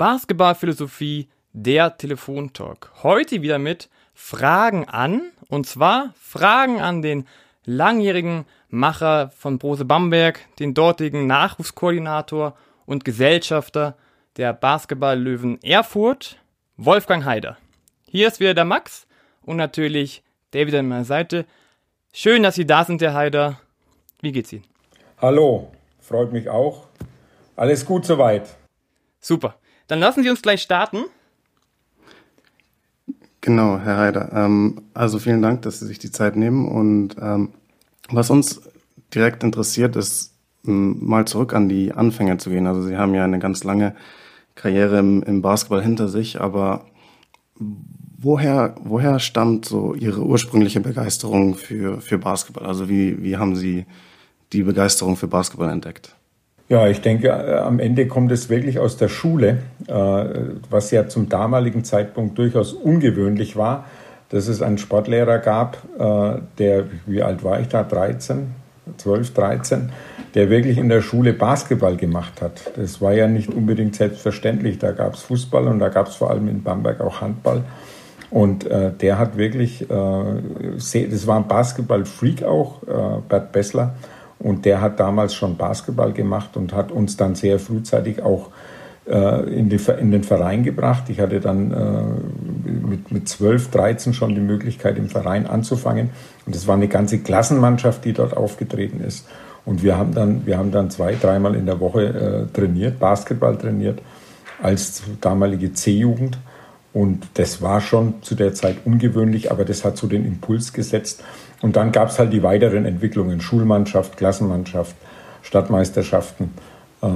[0.00, 2.90] Basketballphilosophie, der Telefontalk.
[3.02, 7.26] Heute wieder mit Fragen an, und zwar Fragen an den
[7.66, 12.56] langjährigen Macher von Brose Bamberg, den dortigen Nachwuchskoordinator
[12.86, 13.94] und Gesellschafter
[14.38, 16.38] der Basketball-Löwen Erfurt,
[16.78, 17.58] Wolfgang Haider.
[18.06, 19.06] Hier ist wieder der Max
[19.42, 20.22] und natürlich
[20.52, 21.44] David an meiner Seite.
[22.14, 23.60] Schön, dass Sie da sind, Herr Haider.
[24.22, 24.64] Wie geht's Ihnen?
[25.18, 25.70] Hallo,
[26.00, 26.86] freut mich auch.
[27.54, 28.48] Alles gut soweit.
[29.20, 29.59] Super.
[29.90, 30.98] Dann lassen Sie uns gleich starten.
[33.40, 34.30] Genau, Herr Heider.
[34.32, 36.68] Ähm, also vielen Dank, dass Sie sich die Zeit nehmen.
[36.68, 37.48] Und ähm,
[38.08, 38.62] was uns
[39.12, 42.68] direkt interessiert, ist mal zurück an die Anfänge zu gehen.
[42.68, 43.96] Also Sie haben ja eine ganz lange
[44.54, 46.86] Karriere im, im Basketball hinter sich, aber
[48.16, 52.66] woher, woher stammt so Ihre ursprüngliche Begeisterung für, für Basketball?
[52.66, 53.86] Also wie, wie haben Sie
[54.52, 56.14] die Begeisterung für Basketball entdeckt?
[56.70, 59.92] Ja, ich denke, äh, am Ende kommt es wirklich aus der Schule, äh,
[60.70, 63.86] was ja zum damaligen Zeitpunkt durchaus ungewöhnlich war,
[64.28, 68.54] dass es einen Sportlehrer gab, äh, der, wie alt war ich da, 13,
[68.98, 69.92] 12, 13,
[70.36, 72.70] der wirklich in der Schule Basketball gemacht hat.
[72.76, 74.78] Das war ja nicht unbedingt selbstverständlich.
[74.78, 77.64] Da gab es Fußball und da gab es vor allem in Bamberg auch Handball.
[78.30, 80.24] Und äh, der hat wirklich, äh,
[81.10, 83.96] das war ein Basketball-Freak auch, äh, Bert Bessler.
[84.40, 88.48] Und der hat damals schon Basketball gemacht und hat uns dann sehr frühzeitig auch
[89.06, 91.04] äh, in, die, in, den Verein gebracht.
[91.08, 96.10] Ich hatte dann äh, mit, mit 12, 13 schon die Möglichkeit, im Verein anzufangen.
[96.46, 99.26] Und es war eine ganze Klassenmannschaft, die dort aufgetreten ist.
[99.66, 103.58] Und wir haben dann, wir haben dann zwei, dreimal in der Woche äh, trainiert, Basketball
[103.58, 104.00] trainiert,
[104.62, 106.38] als damalige C-Jugend.
[106.92, 111.22] Und das war schon zu der Zeit ungewöhnlich, aber das hat so den Impuls gesetzt.
[111.62, 114.96] Und dann gab es halt die weiteren Entwicklungen, Schulmannschaft, Klassenmannschaft,
[115.42, 116.52] Stadtmeisterschaften
[117.02, 117.06] äh,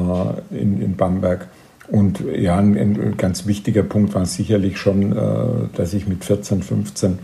[0.51, 1.48] in, in Bamberg.
[1.89, 6.63] Und ja, ein, ein, ganz wichtiger Punkt war sicherlich schon, äh, dass ich mit 14,
[6.63, 7.19] 15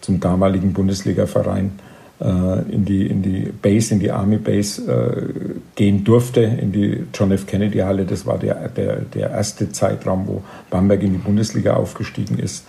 [0.00, 1.72] zum damaligen Bundesligaverein
[2.20, 7.04] äh, in, die, in die Base, in die Army Base äh, gehen durfte, in die
[7.12, 7.46] John F.
[7.46, 8.04] Kennedy Halle.
[8.04, 12.64] Das war der, der, der erste Zeitraum, wo Bamberg in die Bundesliga aufgestiegen ist.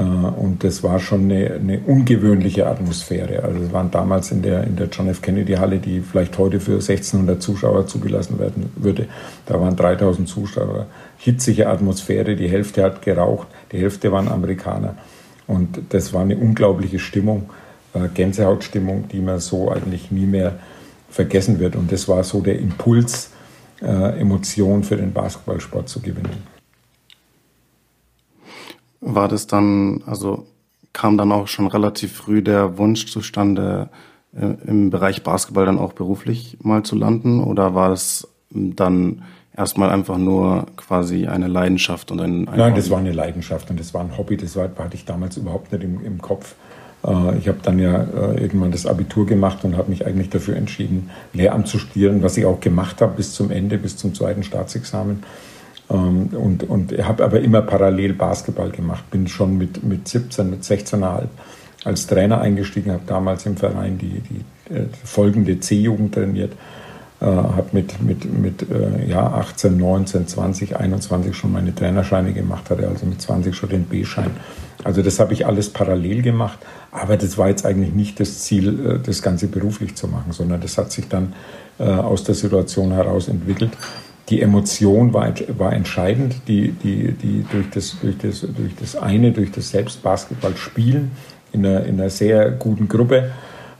[0.00, 3.42] Äh, und das war schon eine, eine, ungewöhnliche Atmosphäre.
[3.42, 5.20] Also es waren damals in der, in der John F.
[5.20, 9.06] Kennedy Halle, die vielleicht heute für 1600 Zuschauer zugelassen werden würde,
[9.46, 10.86] da waren 3000 Zuschauer.
[11.18, 14.94] Hitzige Atmosphäre, die Hälfte hat geraucht, die Hälfte waren Amerikaner.
[15.46, 17.50] Und das war eine unglaubliche Stimmung,
[17.92, 20.58] äh, Gänsehautstimmung, die man so eigentlich nie mehr
[21.10, 21.76] vergessen wird.
[21.76, 23.30] Und das war so der Impuls,
[23.82, 26.49] äh, Emotionen für den Basketballsport zu gewinnen
[29.00, 30.46] war das dann, also
[30.92, 33.88] kam dann auch schon relativ früh der Wunsch zustande,
[34.34, 37.42] äh, im Bereich Basketball dann auch beruflich mal zu landen?
[37.42, 39.22] Oder war es dann
[39.56, 43.78] erstmal einfach nur quasi eine Leidenschaft und ein, ein Nein, das war eine Leidenschaft und
[43.78, 46.54] das war ein Hobby, das hatte ich damals überhaupt nicht im, im Kopf.
[47.04, 50.56] Äh, ich habe dann ja äh, irgendwann das Abitur gemacht und habe mich eigentlich dafür
[50.56, 54.42] entschieden, Lehramt zu studieren, was ich auch gemacht habe bis zum Ende, bis zum zweiten
[54.42, 55.22] Staatsexamen.
[55.90, 59.10] Ähm, und, und habe aber immer parallel Basketball gemacht.
[59.10, 61.24] Bin schon mit, mit 17, mit 16,5
[61.84, 66.52] als Trainer eingestiegen, habe damals im Verein die, die äh, folgende C-Jugend trainiert,
[67.20, 72.68] äh, habe mit, mit, mit äh, ja, 18, 19, 20, 21 schon meine Trainerscheine gemacht,
[72.70, 74.30] hatte also mit 20 schon den B-Schein.
[74.84, 76.58] Also das habe ich alles parallel gemacht,
[76.90, 80.60] aber das war jetzt eigentlich nicht das Ziel, äh, das Ganze beruflich zu machen, sondern
[80.60, 81.32] das hat sich dann
[81.78, 83.72] äh, aus der Situation heraus entwickelt
[84.30, 89.32] die Emotion war, war entscheidend, die, die, die durch, das, durch, das, durch das eine,
[89.32, 91.10] durch das Selbstbasketball spielen
[91.52, 93.32] in einer, in einer sehr guten Gruppe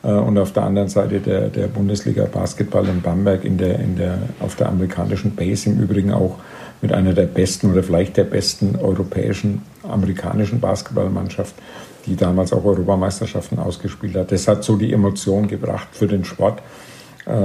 [0.02, 3.96] äh, und auf der anderen Seite der, der Bundesliga Basketball in Bamberg in der, in
[3.96, 6.38] der, auf der amerikanischen Base im Übrigen auch
[6.82, 11.54] mit einer der besten oder vielleicht der besten europäischen, amerikanischen Basketballmannschaft,
[12.06, 14.32] die damals auch Europameisterschaften ausgespielt hat.
[14.32, 16.60] Das hat so die Emotion gebracht für den Sport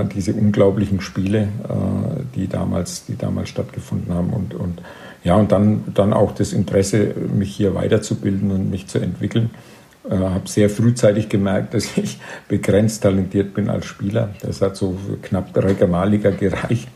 [0.06, 4.32] diese unglaublichen Spiele, äh, die, damals, die damals stattgefunden haben.
[4.32, 4.82] Und, und,
[5.24, 9.52] ja, und dann, dann auch das Interesse, mich hier weiterzubilden und mich zu entwickeln.
[10.10, 14.30] Äh, habe sehr frühzeitig gemerkt, dass ich begrenzt talentiert bin als Spieler.
[14.42, 16.88] Das hat so knapp Regionalliga gereicht.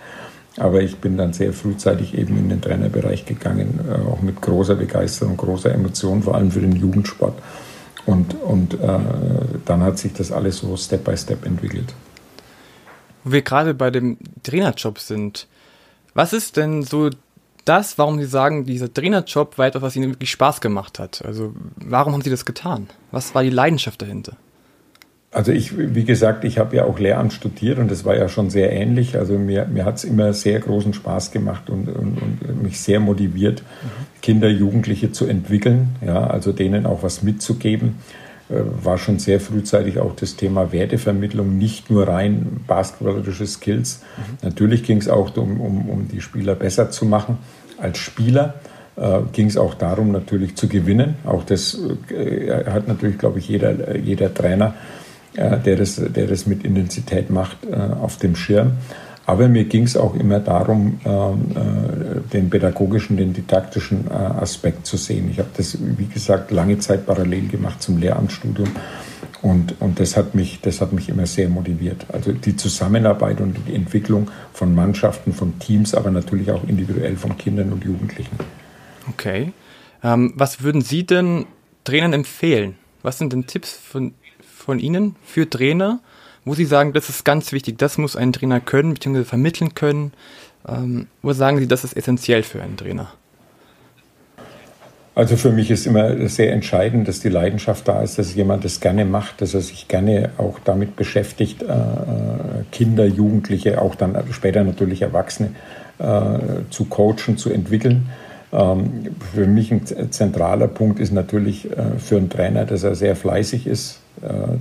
[0.57, 4.75] Aber ich bin dann sehr frühzeitig eben in den Trainerbereich gegangen, äh, auch mit großer
[4.75, 7.37] Begeisterung, großer Emotion, vor allem für den Jugendsport.
[8.05, 8.77] Und, und äh,
[9.65, 11.93] dann hat sich das alles so Step by Step entwickelt
[13.23, 15.47] wo wir gerade bei dem Trainerjob sind.
[16.13, 17.09] Was ist denn so
[17.65, 21.23] das, warum Sie sagen, dieser Trainerjob war etwas, was Ihnen wirklich Spaß gemacht hat?
[21.23, 22.87] Also warum haben Sie das getan?
[23.11, 24.33] Was war die Leidenschaft dahinter?
[25.31, 28.49] Also ich, wie gesagt, ich habe ja auch Lehramt studiert und das war ja schon
[28.49, 29.15] sehr ähnlich.
[29.15, 32.99] Also mir, mir hat es immer sehr großen Spaß gemacht und, und, und mich sehr
[32.99, 34.21] motiviert, mhm.
[34.23, 37.97] Kinder, Jugendliche zu entwickeln, ja, also denen auch was mitzugeben.
[38.49, 44.01] Äh, war schon sehr frühzeitig auch das Thema Wertevermittlung, nicht nur rein basketballerische Skills.
[44.17, 44.49] Mhm.
[44.49, 47.37] Natürlich ging es auch um, um, um die Spieler besser zu machen
[47.77, 48.55] als Spieler
[48.97, 51.15] äh, ging es auch darum, natürlich zu gewinnen.
[51.25, 51.77] Auch das
[52.11, 54.73] äh, hat natürlich, glaube ich, jeder, jeder Trainer
[55.35, 58.71] der, das, der das mit Intensität macht, äh, auf dem Schirm.
[59.29, 64.87] Aber mir ging es auch immer darum, ähm, äh, den pädagogischen, den didaktischen äh, Aspekt
[64.87, 65.29] zu sehen.
[65.29, 68.69] Ich habe das, wie gesagt, lange Zeit parallel gemacht zum Lehramtsstudium.
[69.43, 72.07] Und, und das, hat mich, das hat mich immer sehr motiviert.
[72.11, 77.37] Also die Zusammenarbeit und die Entwicklung von Mannschaften, von Teams, aber natürlich auch individuell von
[77.37, 78.35] Kindern und Jugendlichen.
[79.09, 79.53] Okay.
[80.03, 81.45] Ähm, was würden Sie denn
[81.83, 82.77] Trainern empfehlen?
[83.03, 84.15] Was sind denn Tipps von
[84.69, 85.99] von Ihnen für Trainer,
[86.49, 89.23] wo Sie sagen, das ist ganz wichtig, das muss ein Trainer können bzw.
[89.23, 90.13] vermitteln können?
[90.67, 93.11] Ähm, wo sagen Sie, das ist essentiell für einen Trainer?
[95.13, 98.79] Also für mich ist immer sehr entscheidend, dass die Leidenschaft da ist, dass jemand das
[98.79, 104.17] gerne macht, dass er sich gerne auch damit beschäftigt, äh, äh Kinder, Jugendliche, auch dann
[104.31, 105.51] später natürlich Erwachsene
[105.99, 106.39] äh,
[106.71, 108.09] zu coachen, zu entwickeln.
[108.51, 113.15] Ähm, für mich ein zentraler Punkt ist natürlich äh, für einen Trainer, dass er sehr
[113.15, 113.99] fleißig ist,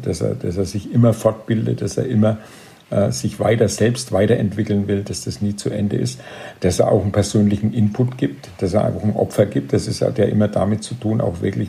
[0.02, 2.38] dass er, dass er sich immer fortbildet, dass er immer
[2.90, 6.20] äh, sich weiter selbst weiterentwickeln will, dass das nie zu Ende ist,
[6.60, 9.74] dass er auch einen persönlichen Input gibt, dass er auch ein Opfer gibt.
[9.74, 11.68] Das ist, hat ja immer damit zu tun, auch wirklich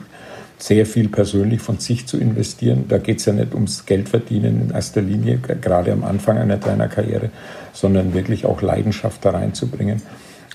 [0.57, 2.86] sehr viel persönlich von sich zu investieren.
[2.88, 7.31] Da geht es ja nicht ums Geldverdienen in erster Linie, gerade am Anfang einer Trainerkarriere,
[7.74, 10.01] sondern wirklich auch Leidenschaft da reinzubringen.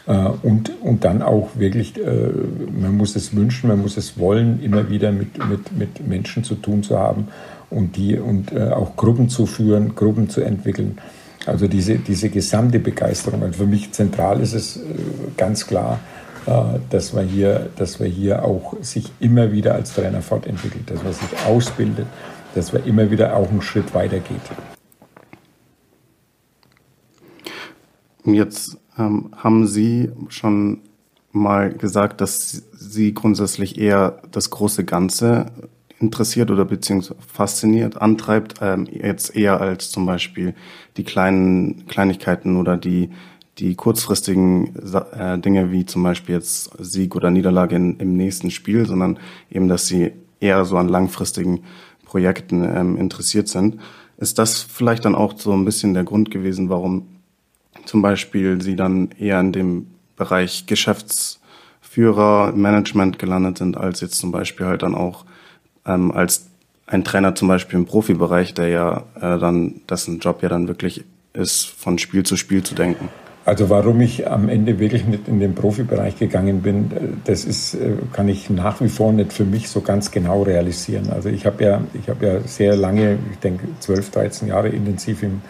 [0.07, 2.31] Äh, und, und dann auch wirklich, äh,
[2.79, 6.57] man muss es wünschen, man muss es wollen, immer wieder mit, mit, mit Menschen zu
[6.57, 7.29] tun zu haben
[7.71, 10.99] und, die, und äh, auch Gruppen zu führen, Gruppen zu entwickeln.
[11.47, 13.43] Also diese, diese gesamte Begeisterung.
[13.43, 14.81] Also für mich zentral ist es
[15.37, 16.01] ganz klar,
[16.89, 21.13] dass man, hier, dass man hier auch sich immer wieder als Trainer fortentwickelt, dass man
[21.13, 22.07] sich ausbildet,
[22.55, 24.41] dass man immer wieder auch einen Schritt weitergeht.
[28.25, 30.81] Jetzt ähm, haben Sie schon
[31.33, 35.47] mal gesagt, dass Sie grundsätzlich eher das große Ganze
[36.01, 40.55] interessiert oder beziehungsweise fasziniert, antreibt, ähm, jetzt eher als zum Beispiel
[40.97, 43.11] die kleinen Kleinigkeiten oder die,
[43.59, 44.75] die kurzfristigen
[45.17, 49.19] äh, Dinge wie zum Beispiel jetzt Sieg oder Niederlage in, im nächsten Spiel, sondern
[49.51, 51.61] eben, dass Sie eher so an langfristigen
[52.05, 53.79] Projekten ähm, interessiert sind.
[54.19, 57.07] Ist das vielleicht dann auch so ein bisschen der Grund gewesen, warum
[57.87, 59.87] zum Beispiel sie dann eher in dem
[60.17, 65.25] Bereich Geschäftsführer, Management gelandet sind, als jetzt zum Beispiel halt dann auch
[65.87, 66.47] ähm, als
[66.87, 71.05] ein Trainer zum Beispiel im Profibereich, der ja äh, dann, dessen Job ja dann wirklich
[71.33, 73.09] ist, von Spiel zu Spiel zu denken.
[73.47, 77.75] Also warum ich am Ende wirklich nicht in den Profibereich gegangen bin, äh, das ist,
[77.75, 81.11] äh, kann ich nach wie vor nicht für mich so ganz genau realisieren.
[81.11, 85.23] Also ich habe ja, ich habe ja sehr lange, ich denke 12, 13 Jahre intensiv
[85.23, 85.43] im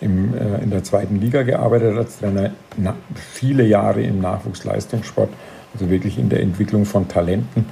[0.00, 5.30] im, äh, in der zweiten Liga gearbeitet als Trainer, na, viele Jahre im Nachwuchsleistungssport,
[5.74, 7.66] also wirklich in der Entwicklung von Talenten,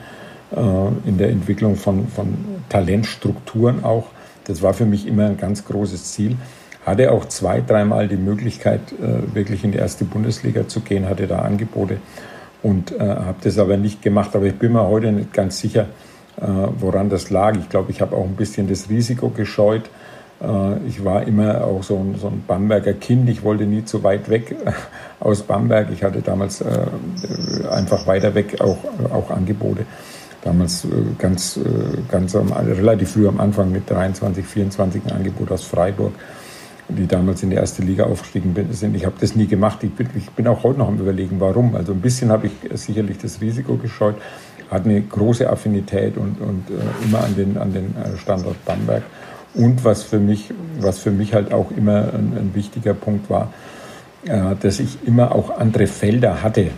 [0.55, 2.35] äh, in der Entwicklung von, von
[2.69, 4.07] Talentstrukturen auch.
[4.45, 6.37] Das war für mich immer ein ganz großes Ziel.
[6.85, 11.27] Hatte auch zwei, dreimal die Möglichkeit, äh, wirklich in die erste Bundesliga zu gehen, hatte
[11.27, 11.99] da Angebote
[12.63, 14.37] und äh, habe das aber nicht gemacht.
[14.37, 15.87] Aber ich bin mir heute nicht ganz sicher,
[16.41, 16.47] äh,
[16.79, 17.57] woran das lag.
[17.57, 19.89] Ich glaube, ich habe auch ein bisschen das Risiko gescheut,
[20.87, 23.29] ich war immer auch so ein, so ein, Bamberger Kind.
[23.29, 24.57] Ich wollte nie zu weit weg
[25.21, 25.89] aus Bamberg.
[25.93, 26.87] Ich hatte damals äh,
[27.71, 28.79] einfach weiter weg auch,
[29.13, 29.87] auch Angebote.
[30.43, 31.59] Damals äh, ganz,
[32.11, 36.13] ganz am, relativ früh am Anfang mit 23, 24 ein Angebot aus Freiburg,
[36.89, 38.95] die damals in die erste Liga aufgestiegen sind.
[38.97, 39.83] Ich habe das nie gemacht.
[39.83, 41.75] Ich bin, ich bin auch heute noch am Überlegen, warum.
[41.75, 44.17] Also ein bisschen habe ich sicherlich das Risiko gescheut,
[44.71, 46.65] hatte eine große Affinität und, und
[47.05, 49.03] immer an den, an den Standort Bamberg
[49.55, 53.53] und was für mich, was für mich halt auch immer ein, ein wichtiger Punkt war,
[54.27, 56.71] äh, dass ich immer auch andere Felder hatte äh,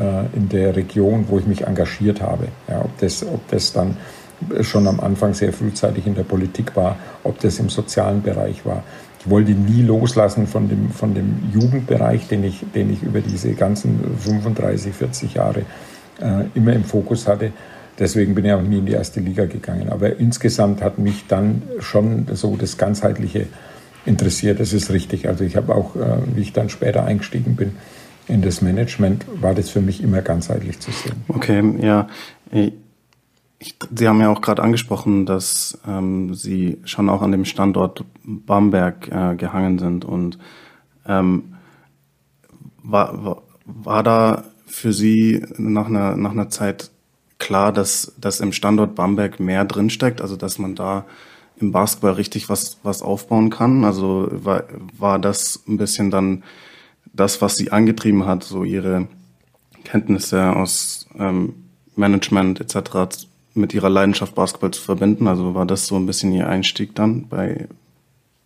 [0.00, 2.48] äh, in der Region, wo ich mich engagiert habe.
[2.68, 3.96] Ja, ob, das, ob das dann
[4.62, 8.82] schon am Anfang sehr frühzeitig in der Politik war, ob das im sozialen Bereich war.
[9.20, 13.54] Ich wollte nie loslassen von dem, von dem Jugendbereich, den ich, den ich über diese
[13.54, 15.60] ganzen 35, 40 Jahre
[16.20, 17.52] äh, immer im Fokus hatte.
[17.98, 19.88] Deswegen bin ich auch nie in die erste Liga gegangen.
[19.88, 23.46] Aber insgesamt hat mich dann schon so das Ganzheitliche
[24.04, 24.60] interessiert.
[24.60, 25.28] Das ist richtig.
[25.28, 27.72] Also ich habe auch, äh, wie ich dann später eingestiegen bin
[28.26, 31.24] in das Management, war das für mich immer ganzheitlich zu sehen.
[31.28, 32.08] Okay, ja.
[33.94, 39.08] Sie haben ja auch gerade angesprochen, dass ähm, Sie schon auch an dem Standort Bamberg
[39.08, 40.04] äh, gehangen sind.
[40.04, 40.38] Und
[41.06, 41.54] ähm,
[42.82, 46.90] war, war, war da für Sie nach einer, nach einer Zeit
[47.44, 51.04] klar, dass, dass im Standort Bamberg mehr drinsteckt, also dass man da
[51.60, 53.84] im Basketball richtig was, was aufbauen kann?
[53.84, 54.64] Also war,
[54.98, 56.42] war das ein bisschen dann
[57.12, 59.06] das, was Sie angetrieben hat, so Ihre
[59.84, 61.54] Kenntnisse aus ähm,
[61.94, 65.28] Management etc mit ihrer Leidenschaft Basketball zu verbinden?
[65.28, 67.68] Also war das so ein bisschen ihr Einstieg dann bei,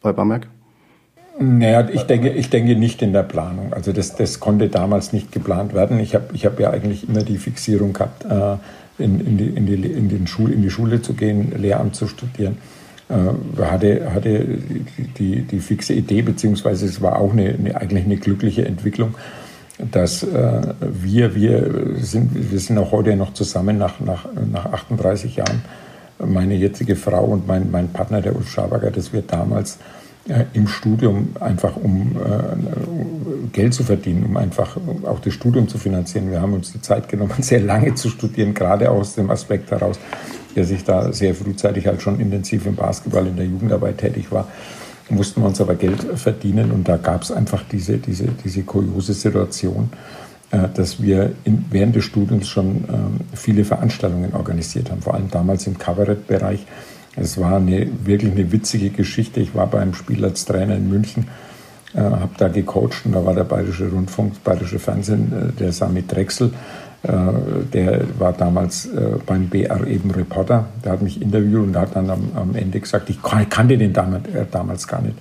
[0.03, 0.47] bei Bamberg?
[1.41, 3.73] Naja, ich denke, ich denke nicht in der Planung.
[3.73, 6.01] Also das, das konnte damals nicht geplant werden.
[6.01, 8.57] Ich habe ich hab ja eigentlich immer die Fixierung gehabt, äh,
[8.99, 12.07] in, in, die, in, die, in, den Schul, in die Schule zu gehen, Lehramt zu
[12.07, 12.59] studieren.
[13.09, 14.59] Äh, hatte, hatte
[15.19, 19.15] die, die fixe Idee, beziehungsweise es war auch eine, eine eigentlich eine glückliche Entwicklung,
[19.91, 25.37] dass äh, wir, wir sind, wir sind auch heute noch zusammen nach, nach, nach 38
[25.37, 25.63] Jahren.
[26.19, 29.79] Meine jetzige Frau und mein, mein Partner, der Ulf Schabager, dass wir damals
[30.53, 36.31] im Studium einfach um äh, Geld zu verdienen, um einfach auch das Studium zu finanzieren.
[36.31, 39.99] Wir haben uns die Zeit genommen, sehr lange zu studieren, gerade aus dem Aspekt heraus,
[40.55, 44.49] dass ich da sehr frühzeitig halt schon intensiv im Basketball in der Jugendarbeit tätig war
[45.11, 49.15] mussten wir uns aber Geld verdienen und da gab es einfach diese, diese, diese kuriose
[49.15, 49.91] Situation,
[50.51, 55.31] äh, dass wir in, während des Studiums schon ähm, viele Veranstaltungen organisiert haben, vor allem
[55.31, 56.67] damals im Kabarettbereich.
[57.21, 59.41] Es war eine, wirklich eine witzige Geschichte.
[59.41, 61.27] Ich war beim Spiel als Trainer in München,
[61.95, 66.05] äh, habe da gecoacht und da war der Bayerische Rundfunk, Bayerische Fernsehen, äh, der Sami
[66.07, 66.53] Drechsel,
[67.03, 67.11] äh,
[67.73, 72.11] der war damals äh, beim BR eben Reporter, der hat mich interviewt und hat dann
[72.11, 75.17] am, am Ende gesagt, ich kannte den damals, äh, damals gar nicht.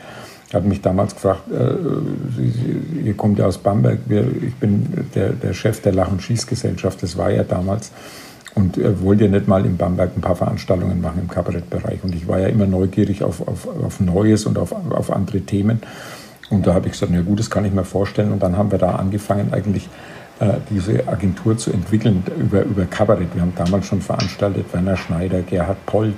[0.50, 5.34] Er hat mich damals gefragt, äh, ihr kommt ja aus Bamberg, wir, ich bin der,
[5.34, 7.92] der Chef der Lach- und Schießgesellschaft, das war ja damals.
[8.58, 12.04] Und er wollte ja nicht mal in Bamberg ein paar Veranstaltungen machen im Kabarettbereich.
[12.04, 15.80] Und ich war ja immer neugierig auf, auf, auf Neues und auf, auf andere Themen.
[16.50, 18.32] Und da habe ich gesagt, na gut, das kann ich mir vorstellen.
[18.32, 19.88] Und dann haben wir da angefangen, eigentlich
[20.40, 23.28] äh, diese Agentur zu entwickeln über, über Kabarett.
[23.36, 26.16] Wir haben damals schon veranstaltet, Werner Schneider, Gerhard Pold,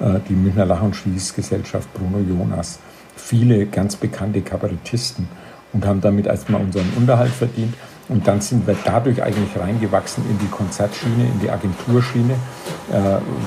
[0.00, 2.78] äh, die Münchner Lach- und Schließgesellschaft, Bruno Jonas,
[3.16, 5.28] viele ganz bekannte Kabarettisten
[5.72, 7.72] und haben damit erstmal unseren Unterhalt verdient.
[8.10, 12.34] Und dann sind wir dadurch eigentlich reingewachsen in die Konzertschiene, in die Agenturschiene,
[12.92, 12.96] äh,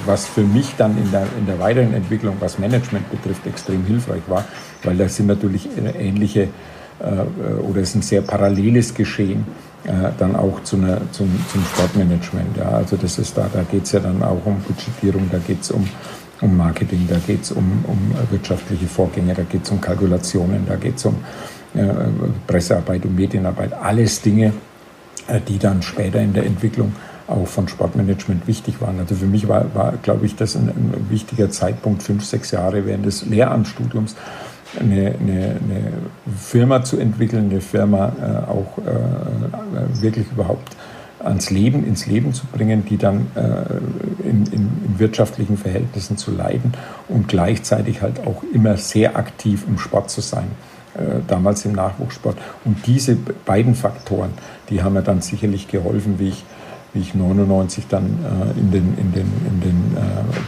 [0.06, 4.24] was für mich dann in der, in der weiteren Entwicklung, was Management betrifft, extrem hilfreich
[4.28, 4.46] war,
[4.84, 6.50] weil da sind natürlich ähnliche
[7.68, 9.46] oder es ist ein sehr paralleles Geschehen
[9.86, 12.56] äh, dann auch zu einer, zum, zum Sportmanagement.
[12.56, 12.70] Ja.
[12.70, 15.72] Also das ist da, da geht es ja dann auch um Budgetierung, da geht es
[15.72, 15.86] um,
[16.40, 20.78] um Marketing, da geht es um, um wirtschaftliche Vorgänge, da geht es um Kalkulationen, da
[20.78, 21.18] geht es um äh,
[22.48, 24.54] Pressearbeit, um Medienarbeit, alles Dinge,
[25.28, 26.94] äh, die dann später in der Entwicklung
[27.28, 29.00] auch von Sportmanagement wichtig waren.
[29.00, 32.86] Also für mich war, war glaube ich, das ein, ein wichtiger Zeitpunkt, fünf, sechs Jahre
[32.86, 34.16] während des Lehramtsstudiums,
[34.80, 35.94] eine, eine, eine
[36.38, 40.76] Firma zu entwickeln, eine Firma äh, auch äh, äh, wirklich überhaupt
[41.24, 46.32] ans Leben, ins Leben zu bringen, die dann äh, in, in, in, wirtschaftlichen Verhältnissen zu
[46.32, 46.74] leiden
[47.08, 50.73] und gleichzeitig halt auch immer sehr aktiv im Sport zu sein, äh,
[51.28, 52.38] damals im Nachwuchssport.
[52.66, 54.32] Und diese beiden Faktoren,
[54.70, 56.44] die haben mir dann sicherlich geholfen, wie ich,
[56.94, 59.98] wie ich 99 dann äh, in den, in den, in den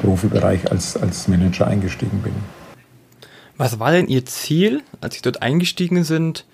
[0.01, 2.33] Profibereich als, als Manager eingestiegen bin.
[3.57, 6.45] Was war denn Ihr Ziel, als Sie dort eingestiegen sind?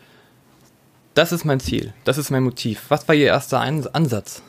[1.14, 2.86] Das ist mein Ziel, das ist mein Motiv.
[2.90, 4.44] Was war Ihr erster Ansatz?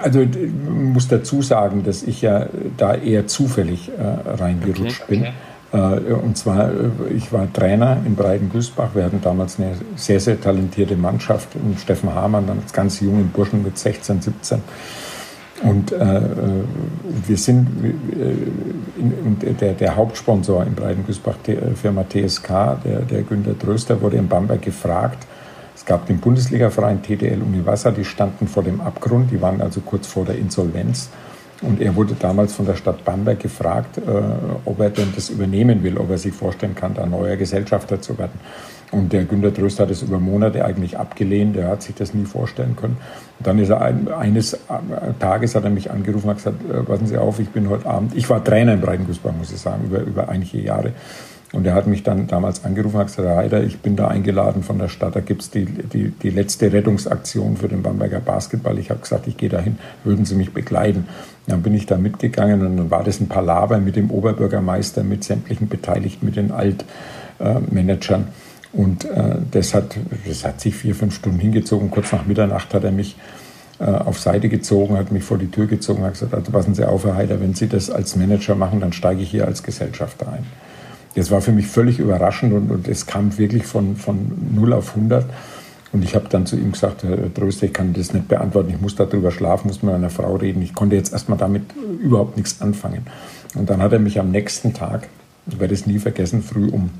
[0.00, 0.30] Also ich
[0.70, 2.46] muss dazu sagen, dass ich ja
[2.78, 5.04] da eher zufällig äh, reingerutscht okay, okay.
[5.08, 5.24] bin.
[5.24, 5.32] Äh,
[5.78, 8.94] und zwar, äh, ich war Trainer in Breiten-Güßbach.
[8.94, 11.48] Wir hatten damals eine sehr, sehr talentierte Mannschaft.
[11.56, 14.62] Und Steffen Hamann, dann als ganz jungen Burschen mit 16, 17.
[15.62, 16.20] Und äh,
[17.26, 17.68] wir sind,
[18.12, 22.48] äh, der, der Hauptsponsor in Breitengüßbach, die äh, Firma TSK,
[22.84, 25.26] der, der Günter Tröster, wurde in Bamberg gefragt.
[25.74, 30.06] Es gab den Bundesligaverein TTL Uniwasser, die standen vor dem Abgrund, die waren also kurz
[30.06, 31.10] vor der Insolvenz.
[31.62, 34.00] Und er wurde damals von der Stadt Bamberg gefragt, äh,
[34.64, 38.18] ob er denn das übernehmen will, ob er sich vorstellen kann, da neuer Gesellschafter zu
[38.18, 38.38] werden.
[38.90, 41.56] Und der Günter Tröst hat es über Monate eigentlich abgelehnt.
[41.56, 42.96] Er hat sich das nie vorstellen können.
[43.38, 44.58] Und dann ist er ein, eines äh,
[45.18, 47.86] Tages hat er mich angerufen und hat gesagt, äh, passen Sie auf, ich bin heute
[47.86, 50.92] Abend, ich war Trainer im Breitengussbach, muss ich sagen, über, über einige Jahre.
[51.54, 54.76] Und er hat mich dann damals angerufen und gesagt, Heider, ich bin da eingeladen von
[54.78, 58.76] der Stadt, da gibt's die, die, die letzte Rettungsaktion für den Bamberger Basketball.
[58.78, 61.06] Ich habe gesagt, ich gehe dahin, würden Sie mich begleiten?
[61.46, 65.22] Dann bin ich da mitgegangen und dann war das ein Palaver mit dem Oberbürgermeister, mit
[65.22, 68.26] sämtlichen Beteiligten, mit den Altmanagern.
[68.72, 69.96] Und äh, das, hat,
[70.26, 71.88] das hat sich vier, fünf Stunden hingezogen.
[71.88, 73.14] Kurz nach Mitternacht hat er mich
[73.78, 76.74] äh, auf Seite gezogen, hat mich vor die Tür gezogen und hat gesagt, also passen
[76.74, 79.62] Sie auf, Herr Heider, wenn Sie das als Manager machen, dann steige ich hier als
[79.62, 80.44] Gesellschafter ein.
[81.14, 84.96] Das war für mich völlig überraschend und, und es kam wirklich von, von 0 auf
[84.96, 85.24] 100.
[85.92, 88.80] Und ich habe dann zu ihm gesagt, Herr Tröster, ich kann das nicht beantworten, ich
[88.80, 90.60] muss darüber schlafen, muss mit meiner Frau reden.
[90.60, 91.62] Ich konnte jetzt erstmal damit
[92.00, 93.06] überhaupt nichts anfangen.
[93.54, 95.08] Und dann hat er mich am nächsten Tag,
[95.46, 96.90] ich werde es nie vergessen, früh um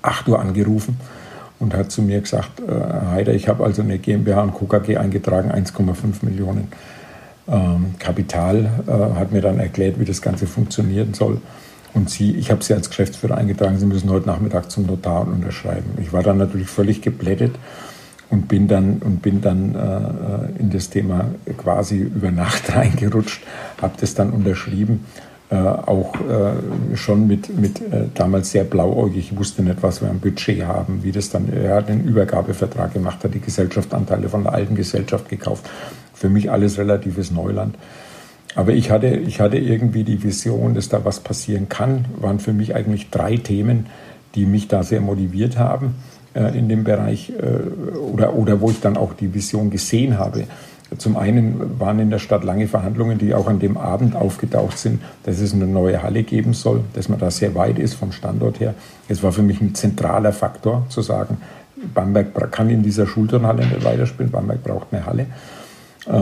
[0.00, 0.98] 8 Uhr angerufen
[1.58, 4.96] und hat zu mir gesagt, äh, Herr Heider, ich habe also eine GmbH und KKG
[4.96, 6.68] eingetragen, 1,5 Millionen
[7.48, 11.40] ähm, Kapital, äh, hat mir dann erklärt, wie das Ganze funktionieren soll.
[11.96, 15.32] Und Sie, ich habe Sie als Geschäftsführer eingetragen, Sie müssen heute Nachmittag zum Notar und
[15.32, 15.96] unterschreiben.
[16.00, 17.54] Ich war dann natürlich völlig geblättet
[18.28, 23.42] und bin dann, und bin dann äh, in das Thema quasi über Nacht reingerutscht,
[23.80, 25.06] habe das dann unterschrieben.
[25.48, 29.30] Äh, auch äh, schon mit, mit äh, damals sehr blauäugig.
[29.32, 32.92] Ich wusste nicht, was wir am Budget haben, wie das dann, er hat den Übergabevertrag
[32.92, 35.64] gemacht, hat die Gesellschaftsanteile von der alten Gesellschaft gekauft.
[36.12, 37.76] Für mich alles relatives Neuland.
[38.56, 42.52] Aber ich hatte, ich hatte irgendwie die Vision, dass da was passieren kann, waren für
[42.52, 43.86] mich eigentlich drei Themen,
[44.34, 45.94] die mich da sehr motiviert haben.
[46.36, 50.44] Äh, in dem Bereich äh, oder, oder wo ich dann auch die Vision gesehen habe.
[50.98, 55.00] Zum einen waren in der Stadt lange Verhandlungen, die auch an dem Abend aufgetaucht sind,
[55.24, 58.60] dass es eine neue Halle geben soll, dass man da sehr weit ist vom Standort
[58.60, 58.74] her.
[59.08, 61.38] Es war für mich ein zentraler Faktor zu sagen,
[61.94, 65.26] Bamberg kann in dieser Schulturnhalle nicht weiterspielen, Bamberg braucht eine Halle.
[66.06, 66.12] Äh,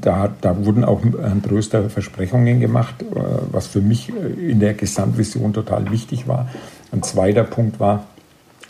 [0.00, 3.04] da, da wurden auch Herrn Tröster Versprechungen gemacht,
[3.50, 6.48] was für mich in der Gesamtvision total wichtig war.
[6.92, 8.06] Ein zweiter Punkt war,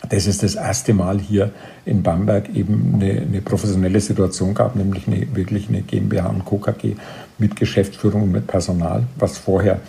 [0.09, 1.51] dass es das erste Mal hier
[1.85, 6.57] in Bamberg eben eine, eine, professionelle Situation gab, nämlich eine, wirklich eine GmbH und Co.
[6.57, 6.95] KG
[7.37, 9.79] mit Geschäftsführung und mit Personal, was vorher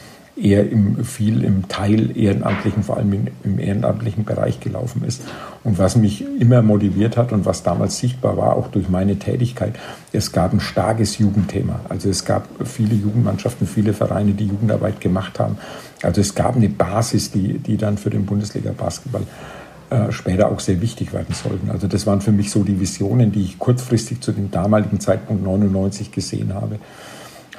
[0.40, 5.22] eher im, viel im Teil ehrenamtlichen, vor allem im, im ehrenamtlichen Bereich gelaufen ist.
[5.64, 9.74] Und was mich immer motiviert hat und was damals sichtbar war, auch durch meine Tätigkeit,
[10.12, 11.80] es gab ein starkes Jugendthema.
[11.88, 15.58] Also es gab viele Jugendmannschaften, viele Vereine, die Jugendarbeit gemacht haben.
[16.02, 19.22] Also es gab eine Basis, die, die dann für den Bundesliga Basketball
[19.90, 21.70] äh, später auch sehr wichtig werden sollten.
[21.70, 25.42] Also das waren für mich so die Visionen, die ich kurzfristig zu dem damaligen Zeitpunkt
[25.42, 26.78] 99 gesehen habe.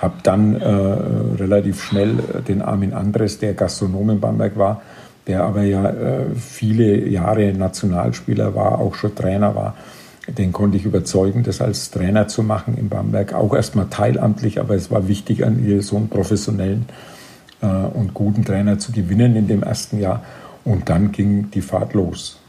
[0.02, 4.82] Habe dann äh, relativ schnell äh, den Armin Andres, der Gastronom in Bamberg war,
[5.28, 9.76] der aber ja äh, viele Jahre Nationalspieler war, auch schon Trainer war,
[10.28, 13.34] den konnte ich überzeugen, das als Trainer zu machen in Bamberg.
[13.34, 16.86] Auch erstmal teilamtlich, aber es war wichtig, an so einen professionellen
[17.62, 20.24] äh, und guten Trainer zu gewinnen in dem ersten Jahr.
[20.66, 22.40] Und dann ging die Fahrt los.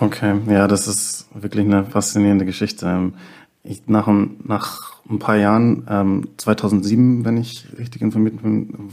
[0.00, 2.86] Okay, ja, das ist wirklich eine faszinierende Geschichte.
[2.86, 3.14] Ähm,
[3.62, 4.08] ich, nach,
[4.44, 8.90] nach ein paar Jahren, ähm, 2007, wenn ich richtig informiert bin,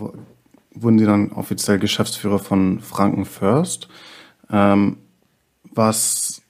[0.74, 3.88] wurden Sie dann offiziell Geschäftsführer von Franken First.
[4.52, 4.98] Ähm,
[5.74, 6.42] was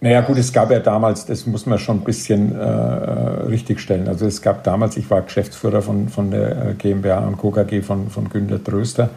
[0.00, 4.08] naja gut, es gab ja damals, das muss man schon ein bisschen äh, richtigstellen.
[4.08, 7.52] Also es gab damals, ich war Geschäftsführer von, von der äh, GmbH und Co.
[7.52, 9.08] KG von, von Günter Tröster.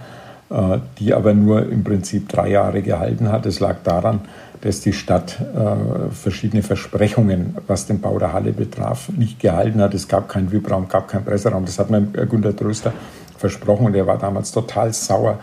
[0.49, 3.45] Äh, die aber nur im Prinzip drei Jahre gehalten hat.
[3.45, 4.21] Es lag daran,
[4.61, 9.93] dass die Stadt äh, verschiedene Versprechungen, was den Bau der Halle betraf, nicht gehalten hat.
[9.93, 11.65] Es gab keinen VIP-Raum, gab keinen Presseraum.
[11.65, 12.93] Das hat mir Günter Tröster
[13.37, 15.39] versprochen und er war damals total sauer,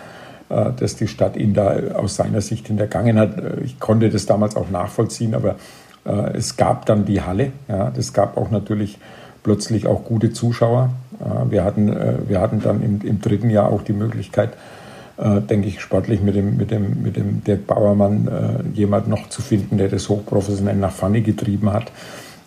[0.49, 3.35] äh, dass die Stadt ihn da aus seiner Sicht hintergangen hat.
[3.65, 5.57] Ich konnte das damals auch nachvollziehen, aber
[6.35, 7.53] es gab dann die Halle.
[7.67, 8.99] Ja, das gab auch natürlich
[9.43, 10.91] plötzlich auch gute Zuschauer.
[11.49, 11.97] Wir hatten,
[12.29, 14.51] wir hatten dann im, im dritten Jahr auch die Möglichkeit,
[15.17, 19.29] äh, denke ich, sportlich mit dem, mit dem, mit dem Dirk Bauermann äh, jemand noch
[19.29, 21.93] zu finden, der das hochprofessionell nach Pfanne getrieben hat.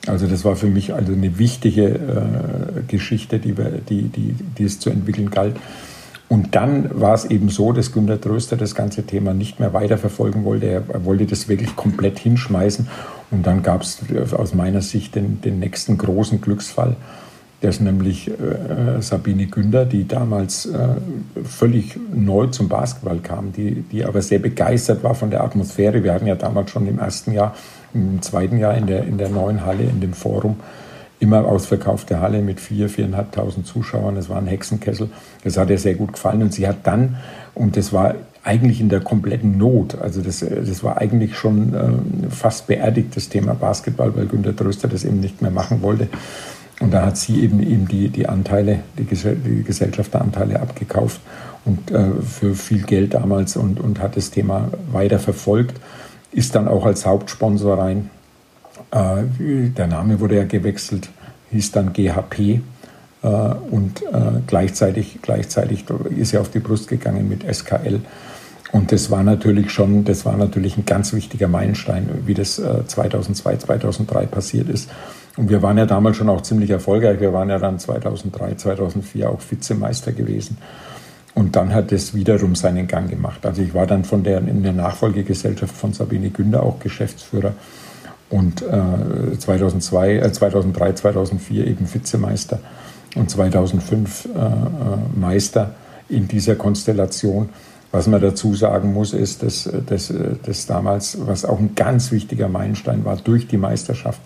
[0.08, 3.54] Also das war für mich also eine wichtige äh, Geschichte, die,
[3.90, 5.56] die, die, die es zu entwickeln galt.
[6.30, 10.44] Und dann war es eben so, dass Günter Tröster das ganze Thema nicht mehr weiterverfolgen
[10.44, 10.66] wollte.
[10.66, 12.88] Er, er wollte das wirklich komplett hinschmeißen.
[13.32, 14.00] Und dann gab es
[14.34, 16.96] aus meiner Sicht den, den nächsten großen Glücksfall.
[17.60, 20.78] Ist nämlich äh, Sabine Günder, die damals äh,
[21.44, 26.04] völlig neu zum Basketball kam, die, die aber sehr begeistert war von der Atmosphäre.
[26.04, 27.56] Wir hatten ja damals schon im ersten Jahr,
[27.96, 30.58] im zweiten Jahr in der, in der neuen Halle, in dem Forum,
[31.20, 34.14] immer ausverkaufte Halle mit vier, viereinhalbtausend Zuschauern.
[34.14, 35.10] Das war ein Hexenkessel.
[35.44, 36.44] Das hat ihr sehr gut gefallen.
[36.44, 37.16] Und sie hat dann,
[37.56, 42.30] und das war eigentlich in der kompletten Not, also das, das war eigentlich schon äh,
[42.30, 46.08] fast beerdigt, das Thema Basketball, weil Günter Tröster das eben nicht mehr machen wollte.
[46.80, 51.20] Und da hat sie eben, eben die, die Anteile, die, die Gesellschafteranteile abgekauft
[51.66, 55.80] und äh, für viel Geld damals und, und hat das Thema weiter verfolgt,
[56.32, 58.10] ist dann auch als Hauptsponsor rein.
[58.92, 59.24] Äh,
[59.76, 61.10] der Name wurde ja gewechselt,
[61.52, 65.86] hieß dann GHP äh, und äh, gleichzeitig, gleichzeitig
[66.16, 68.02] ist er auf die Brust gegangen mit SKL.
[68.72, 73.54] Und das war natürlich schon, das war natürlich ein ganz wichtiger Meilenstein, wie das 2002,
[73.54, 74.90] äh, 2003 passiert ist.
[75.38, 77.20] Und wir waren ja damals schon auch ziemlich erfolgreich.
[77.20, 80.58] Wir waren ja dann 2003, 2004 auch Vizemeister gewesen.
[81.36, 83.46] Und dann hat es wiederum seinen Gang gemacht.
[83.46, 87.54] Also ich war dann von der, in der Nachfolgegesellschaft von Sabine Günder auch Geschäftsführer
[88.30, 92.60] und äh, 2002, äh, 2003, 2004 eben Vizemeister
[93.16, 94.42] und 2005 äh, äh,
[95.16, 95.76] Meister
[96.10, 97.50] in dieser Konstellation.
[97.92, 100.12] Was man dazu sagen muss, ist, dass, dass,
[100.44, 104.20] dass damals, was auch ein ganz wichtiger Meilenstein war, durch die Meisterschaft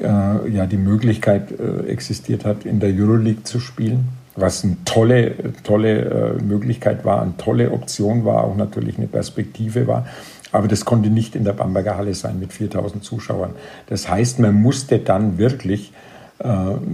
[0.00, 5.34] äh, ja die Möglichkeit äh, existiert hat, in der Euroleague zu spielen, was eine tolle,
[5.64, 10.06] tolle äh, Möglichkeit war, eine tolle Option war, auch natürlich eine Perspektive war.
[10.52, 13.50] Aber das konnte nicht in der Bamberger Halle sein mit 4000 Zuschauern.
[13.86, 15.92] Das heißt, man musste dann wirklich
[16.42, 16.46] äh,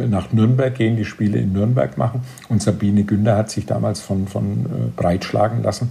[0.09, 2.23] nach Nürnberg gehen, die Spiele in Nürnberg machen.
[2.49, 4.67] Und Sabine Günder hat sich damals von, von äh,
[4.97, 5.91] breitschlagen lassen,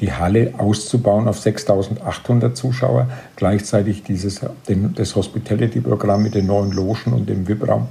[0.00, 7.12] die Halle auszubauen auf 6.800 Zuschauer, gleichzeitig dieses, den, das Hospitality-Programm mit den neuen Logen
[7.12, 7.88] und dem VIP-Raum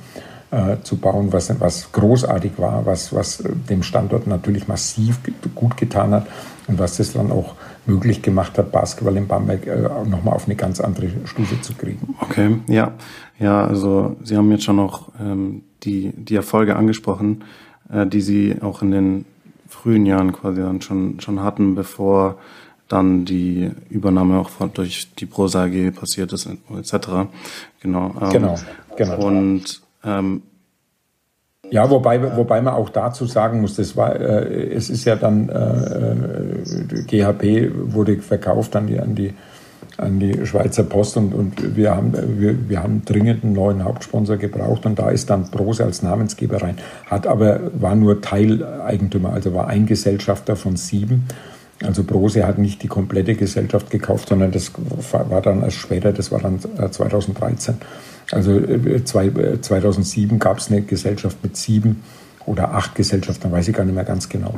[0.52, 5.20] äh, zu bauen, was, was großartig war, was, was dem Standort natürlich massiv
[5.56, 6.28] gut getan hat
[6.68, 7.56] und was das dann auch
[7.88, 12.16] möglich gemacht hat, Basketball in Bamberg äh, nochmal auf eine ganz andere Stufe zu kriegen.
[12.20, 12.94] Okay, ja.
[13.40, 17.44] Ja, also Sie haben jetzt schon noch ähm, die, die Erfolge angesprochen,
[17.92, 19.26] äh, die Sie auch in den
[19.68, 22.38] frühen Jahren quasi dann schon, schon hatten, bevor
[22.88, 26.48] dann die Übernahme auch von, durch die Prosa AG passiert ist,
[26.78, 27.08] etc.
[27.82, 28.12] Genau.
[28.22, 28.56] Ähm, genau,
[28.96, 29.26] genau.
[29.26, 30.44] Und ähm,
[31.72, 35.50] ja, wobei, wobei man auch dazu sagen muss, das war, äh, es ist ja dann,
[35.50, 39.34] äh, GHP wurde verkauft an die, an die,
[39.98, 44.38] an die Schweizer Post und, und wir, haben, wir, wir haben dringend einen neuen Hauptsponsor
[44.38, 46.78] gebraucht und da ist dann Brose als Namensgeber rein.
[47.06, 51.28] Hat aber, war nur Teileigentümer, also war ein Gesellschafter von sieben.
[51.84, 54.72] Also Brose hat nicht die komplette Gesellschaft gekauft, sondern das
[55.12, 57.76] war dann erst später, das war dann 2013.
[57.76, 57.78] Äh,
[58.32, 62.04] also 2007 gab es eine Gesellschaft mit sieben
[62.46, 64.56] oder acht Gesellschaften, weiß ich gar nicht mehr ganz genau.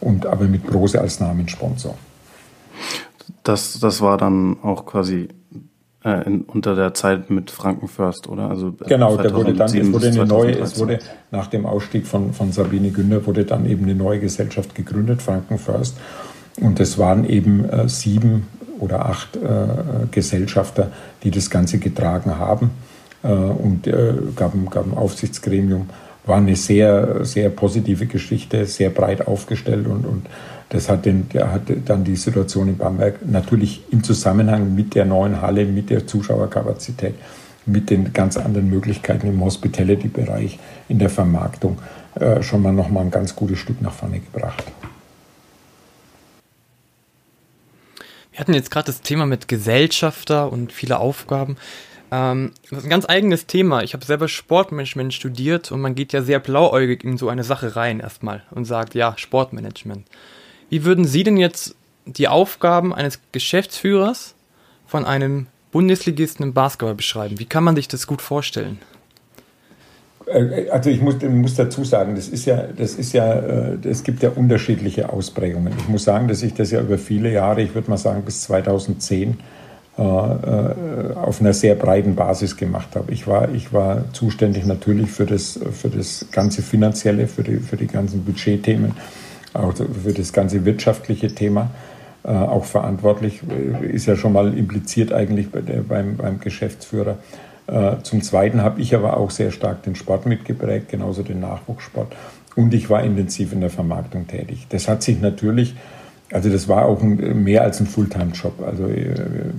[0.00, 1.96] Und aber mit Brose als Namenssponsor.
[3.42, 5.28] Das, das war dann auch quasi
[6.04, 8.48] äh, in, unter der Zeit mit Frankenfürst, oder?
[8.48, 10.98] Also genau, da wurde dann es wurde eine neue, es wurde
[11.30, 15.96] nach dem Ausstieg von, von Sabine Günder wurde dann eben eine neue Gesellschaft gegründet, Frankenfürst.
[16.60, 18.46] Und es waren eben äh, sieben
[18.78, 19.40] oder acht äh,
[20.10, 20.90] Gesellschafter,
[21.22, 22.70] die das Ganze getragen haben.
[23.22, 25.88] Äh, und äh, gab, gab ein Aufsichtsgremium.
[26.26, 30.26] War eine sehr, sehr positive Geschichte, sehr breit aufgestellt und, und
[30.70, 35.42] das hat, den, hat dann die Situation in Bamberg natürlich im Zusammenhang mit der neuen
[35.42, 37.14] Halle, mit der Zuschauerkapazität,
[37.66, 41.78] mit den ganz anderen Möglichkeiten im Hospitality-Bereich, in der Vermarktung
[42.14, 44.64] äh, schon mal noch mal ein ganz gutes Stück nach vorne gebracht.
[48.30, 51.56] Wir hatten jetzt gerade das Thema mit Gesellschafter und viele Aufgaben.
[52.12, 53.82] Ähm, das ist ein ganz eigenes Thema.
[53.82, 57.74] Ich habe selber Sportmanagement studiert und man geht ja sehr blauäugig in so eine Sache
[57.74, 60.06] rein erstmal und sagt, ja, Sportmanagement.
[60.70, 61.74] Wie würden Sie denn jetzt
[62.06, 64.34] die Aufgaben eines Geschäftsführers
[64.86, 67.38] von einem Bundesligisten im Basketball beschreiben?
[67.38, 68.78] Wie kann man sich das gut vorstellen?
[70.26, 74.04] Äh, also ich muss, muss, dazu sagen, das ist ja, das ist ja, äh, es
[74.04, 75.72] gibt ja unterschiedliche Ausprägungen.
[75.76, 78.42] Ich muss sagen, dass ich das ja über viele Jahre, ich würde mal sagen bis
[78.42, 79.38] 2010,
[79.98, 83.12] äh, auf einer sehr breiten Basis gemacht habe.
[83.12, 87.76] Ich war, ich war zuständig natürlich für das, für das ganze Finanzielle, für die, für
[87.76, 88.94] die ganzen Budgetthemen,
[89.54, 91.70] auch für das ganze wirtschaftliche Thema.
[92.22, 93.40] Äh, auch verantwortlich,
[93.80, 97.18] ist ja schon mal impliziert eigentlich bei der, beim, beim Geschäftsführer.
[97.66, 102.14] Äh, zum Zweiten habe ich aber auch sehr stark den Sport mitgeprägt, genauso den Nachwuchssport.
[102.56, 104.66] Und ich war intensiv in der Vermarktung tätig.
[104.68, 105.74] Das hat sich natürlich
[106.32, 108.62] also das war auch ein, mehr als ein Fulltime-Job.
[108.64, 109.14] Also äh,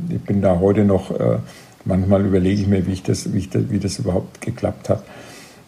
[0.09, 1.37] ich bin da heute noch, äh,
[1.85, 5.03] manchmal überlege ich mir, wie, ich das, wie, ich das, wie das überhaupt geklappt hat.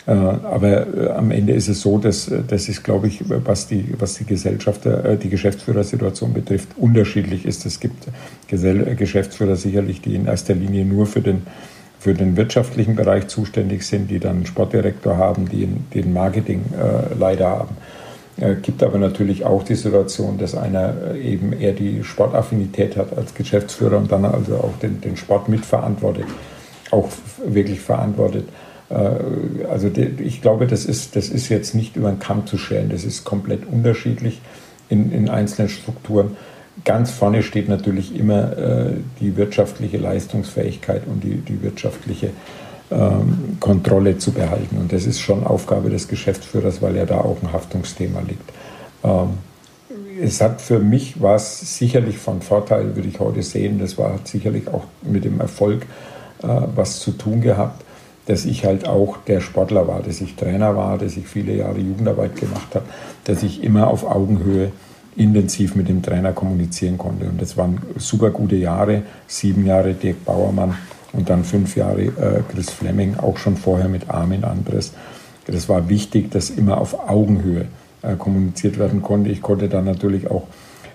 [0.06, 4.16] Äh, aber am Ende ist es so, dass das ist, glaube ich, was die, was
[4.16, 7.66] die Gesellschaft, die Geschäftsführersituation betrifft, unterschiedlich ist.
[7.66, 8.08] Es gibt
[8.50, 11.44] Geschäftsführer sicherlich, die in erster Linie nur für den,
[12.00, 17.78] für den wirtschaftlichen Bereich zuständig sind, die dann einen Sportdirektor haben, die den Marketingleiter haben.
[18.38, 23.16] Äh, gibt aber natürlich auch die Situation, dass einer äh, eben eher die Sportaffinität hat
[23.16, 26.26] als Geschäftsführer und dann also auch den, den Sport mitverantwortet,
[26.90, 27.10] auch
[27.46, 28.46] wirklich verantwortet.
[28.94, 32.90] Äh, also ich glaube, das ist, das ist jetzt nicht über den Kamm zu schälen,
[32.90, 34.42] das ist komplett unterschiedlich
[34.90, 36.38] in, in einzelnen Strukturen.
[36.86, 42.32] Ganz vorne steht natürlich immer äh, die wirtschaftliche Leistungsfähigkeit und die, die wirtschaftliche
[42.92, 44.78] ähm, Kontrolle zu behalten.
[44.78, 48.50] Und das ist schon Aufgabe des Geschäftsführers, weil ja da auch ein Haftungsthema liegt.
[49.04, 49.38] Ähm,
[50.22, 53.80] es hat für mich was sicherlich von Vorteil, würde ich heute sehen.
[53.80, 55.84] Das war hat sicherlich auch mit dem Erfolg
[56.44, 57.83] äh, was zu tun gehabt,
[58.26, 61.80] dass ich halt auch der Sportler war, dass ich Trainer war, dass ich viele Jahre
[61.80, 62.86] Jugendarbeit gemacht habe,
[63.26, 64.72] dass ich immer auf Augenhöhe
[65.16, 67.26] intensiv mit dem Trainer kommunizieren konnte.
[67.26, 70.76] Und das waren super gute Jahre, sieben Jahre Dirk Bauermann
[71.12, 74.94] und dann fünf Jahre äh, Chris Fleming, auch schon vorher mit Armin Andres.
[75.46, 77.66] Das war wichtig, dass immer auf Augenhöhe
[78.02, 79.30] äh, kommuniziert werden konnte.
[79.30, 80.48] Ich konnte dann natürlich auch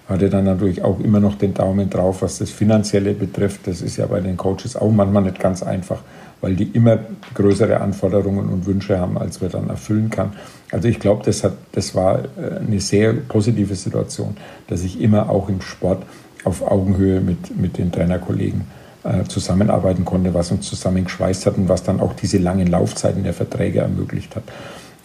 [0.09, 3.67] hatte dann natürlich auch immer noch den Daumen drauf, was das Finanzielle betrifft.
[3.67, 5.99] Das ist ja bei den Coaches auch manchmal nicht ganz einfach,
[6.41, 6.99] weil die immer
[7.35, 10.33] größere Anforderungen und Wünsche haben, als wir dann erfüllen kann.
[10.71, 15.49] Also ich glaube, das, das war äh, eine sehr positive Situation, dass ich immer auch
[15.49, 16.03] im Sport
[16.45, 18.63] auf Augenhöhe mit, mit den Trainerkollegen
[19.05, 23.35] äh, zusammenarbeiten konnte, was uns zusammengeschweißt hat und was dann auch diese langen Laufzeiten der
[23.35, 24.45] Verträge ermöglicht hat.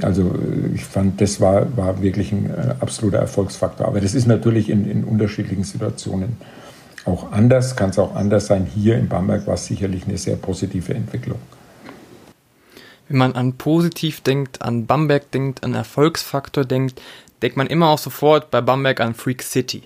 [0.01, 3.87] Also äh, ich fand, das war, war wirklich ein äh, absoluter Erfolgsfaktor.
[3.87, 6.37] Aber das ist natürlich in, in unterschiedlichen Situationen
[7.05, 8.65] auch anders, kann es auch anders sein.
[8.65, 11.39] Hier in Bamberg war es sicherlich eine sehr positive Entwicklung.
[13.09, 17.01] Wenn man an positiv denkt, an Bamberg denkt, an Erfolgsfaktor denkt,
[17.41, 19.83] denkt man immer auch sofort bei Bamberg an Freak City.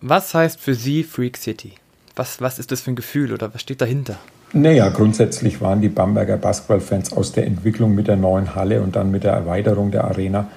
[0.00, 1.74] Was heißt für Sie Freak City?
[2.14, 4.18] Was, was ist das für ein Gefühl oder was steht dahinter?
[4.52, 9.10] Naja, grundsätzlich waren die Bamberger Basketballfans aus der Entwicklung mit der neuen Halle und dann
[9.10, 10.48] mit der Erweiterung der Arena,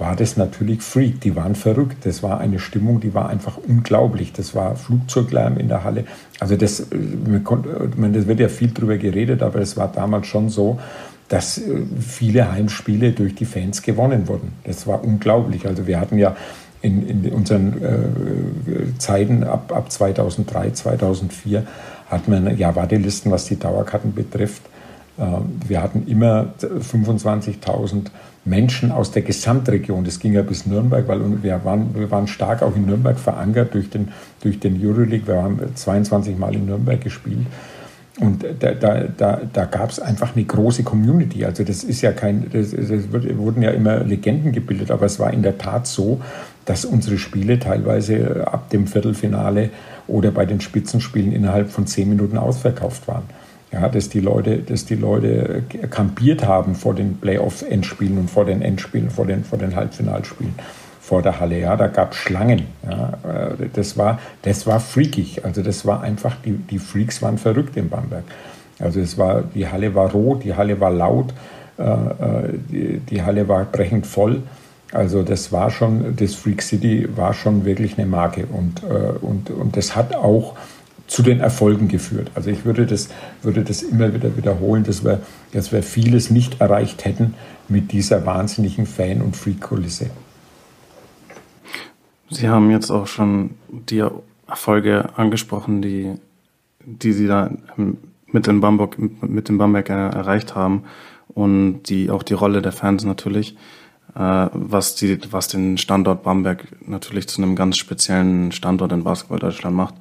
[0.00, 1.20] war das natürlich Freak.
[1.20, 2.04] Die waren verrückt.
[2.04, 4.32] Das war eine Stimmung, die war einfach unglaublich.
[4.32, 6.04] Das war Flugzeuglärm in der Halle.
[6.40, 10.26] Also das, man konnte, man, das wird ja viel drüber geredet, aber es war damals
[10.26, 10.80] schon so,
[11.28, 14.52] dass äh, viele Heimspiele durch die Fans gewonnen wurden.
[14.64, 15.66] Das war unglaublich.
[15.66, 16.36] Also wir hatten ja
[16.82, 21.66] in, in unseren äh, Zeiten ab, ab 2003, 2004
[22.10, 24.62] hat man ja Wartelisten, was die Dauerkarten betrifft.
[25.18, 28.06] Ähm, wir hatten immer 25.000
[28.44, 30.04] Menschen aus der Gesamtregion.
[30.04, 33.74] Das ging ja bis Nürnberg, weil wir waren, wir waren stark auch in Nürnberg verankert
[33.74, 34.08] durch den,
[34.42, 35.26] durch den Euroleague.
[35.26, 37.46] Wir haben 22 Mal in Nürnberg gespielt.
[38.18, 41.44] Und da, da, da, da gab es einfach eine große Community.
[41.44, 45.32] Also das ist ja kein, das, das wurden ja immer Legenden gebildet, aber es war
[45.32, 46.20] in der Tat so,
[46.66, 49.70] dass unsere Spiele teilweise ab dem Viertelfinale
[50.06, 53.24] oder bei den Spitzenspielen innerhalb von zehn Minuten ausverkauft waren.
[53.72, 58.62] Ja, dass die Leute, dass die Leute kampiert haben vor den Playoff-Endspielen und vor den
[58.62, 60.54] Endspielen, vor den, vor den Halbfinalspielen
[61.10, 61.58] vor der Halle.
[61.58, 62.68] Ja, da gab es Schlangen.
[62.88, 63.18] Ja,
[63.58, 65.44] äh, das war, das war freakig.
[65.44, 68.22] Also das war einfach, die, die Freaks waren verrückt in Bamberg.
[68.78, 71.34] Also es war, die Halle war rot, die Halle war laut,
[71.78, 74.42] äh, äh, die, die Halle war brechend voll.
[74.92, 79.50] Also das war schon, das Freak City war schon wirklich eine Marke und, äh, und,
[79.50, 80.54] und das hat auch
[81.10, 82.30] zu den Erfolgen geführt.
[82.36, 83.08] Also ich würde das,
[83.42, 85.20] würde das immer wieder wiederholen, dass wir,
[85.52, 87.34] dass wir vieles nicht erreicht hätten
[87.68, 90.10] mit dieser wahnsinnigen Fan- und Freak-Kulisse.
[92.30, 94.04] Sie haben jetzt auch schon die
[94.46, 96.14] Erfolge angesprochen, die,
[96.84, 97.50] die Sie da
[98.26, 100.84] mit dem Bamberg, mit dem Bamberg erreicht haben
[101.26, 103.56] und die, auch die Rolle der Fans natürlich.
[104.14, 109.38] Äh, was, die, was den Standort Bamberg natürlich zu einem ganz speziellen Standort in Basketball
[109.40, 109.94] Deutschland macht.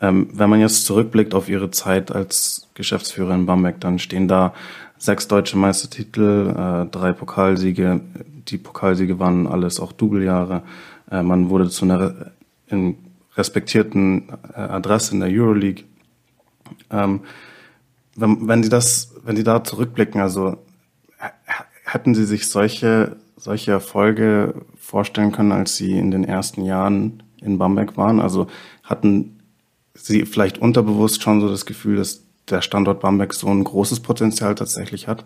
[0.00, 4.54] Ähm, wenn man jetzt zurückblickt auf Ihre Zeit als Geschäftsführer in Bamberg, dann stehen da
[4.98, 8.00] sechs deutsche Meistertitel, äh, drei Pokalsiege.
[8.48, 10.62] Die Pokalsiege waren alles auch Doubeljahre.
[11.10, 12.32] Äh, man wurde zu einer
[12.68, 12.96] in
[13.36, 15.84] respektierten äh, Adresse in der Euroleague.
[16.90, 17.20] Ähm,
[18.14, 20.58] wenn, wenn Sie das, wenn Sie da zurückblicken, also
[21.84, 27.58] hätten Sie sich solche solche Erfolge vorstellen können, als Sie in den ersten Jahren in
[27.58, 28.20] Bamberg waren?
[28.20, 28.48] Also
[28.82, 29.35] hatten
[29.96, 34.54] Sie vielleicht unterbewusst schon so das Gefühl, dass der Standort Bamberg so ein großes Potenzial
[34.54, 35.24] tatsächlich hat?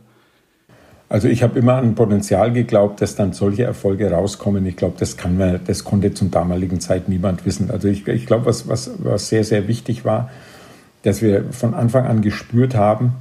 [1.09, 4.65] Also ich habe immer an Potenzial geglaubt, dass dann solche Erfolge rauskommen.
[4.67, 7.71] Ich glaube, das kann man, das konnte zum damaligen Zeit niemand wissen.
[7.71, 10.31] Also ich, ich glaube, was, was, was sehr, sehr wichtig war,
[11.03, 13.15] dass wir von Anfang an gespürt haben,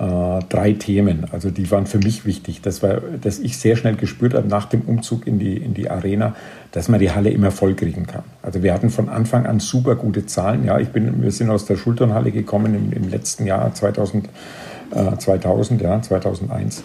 [0.00, 1.26] drei Themen.
[1.30, 4.64] Also die waren für mich wichtig, dass, wir, dass ich sehr schnell gespürt habe nach
[4.64, 6.34] dem Umzug in die, in die Arena,
[6.72, 8.24] dass man die Halle immer voll kriegen kann.
[8.40, 10.64] Also wir hatten von Anfang an super gute Zahlen.
[10.64, 14.28] Ja, ich bin, wir sind aus der Schulternhalle gekommen im, im letzten Jahr 2000,
[14.92, 16.82] äh, 2000, ja, 2001.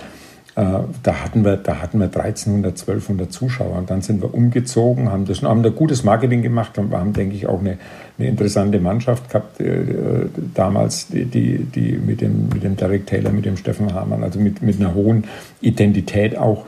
[0.56, 0.62] Äh,
[1.04, 3.78] da hatten wir, da hatten wir 1300, 1200 Zuschauer.
[3.78, 7.36] Und dann sind wir umgezogen, haben das, haben da gutes Marketing gemacht und haben, denke
[7.36, 7.78] ich, auch eine,
[8.18, 13.32] eine interessante Mannschaft gehabt äh, damals, die, die, die mit dem, mit dem Derek Taylor,
[13.32, 15.26] mit dem Steffen Hamann, also mit, mit einer hohen
[15.62, 16.66] Identität auch.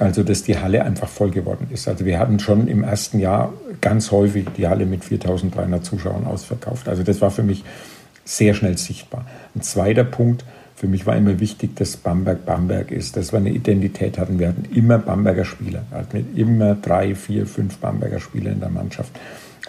[0.00, 1.86] Also, dass die Halle einfach voll geworden ist.
[1.86, 6.88] Also, wir hatten schon im ersten Jahr ganz häufig die Halle mit 4300 Zuschauern ausverkauft.
[6.88, 7.64] Also, das war für mich
[8.24, 9.24] sehr schnell sichtbar.
[9.54, 10.44] Ein zweiter Punkt,
[10.76, 14.38] für mich war immer wichtig, dass Bamberg Bamberg ist, dass wir eine Identität hatten.
[14.38, 19.12] Wir hatten immer Bamberger Spieler, hatten immer drei, vier, fünf Bamberger Spieler in der Mannschaft.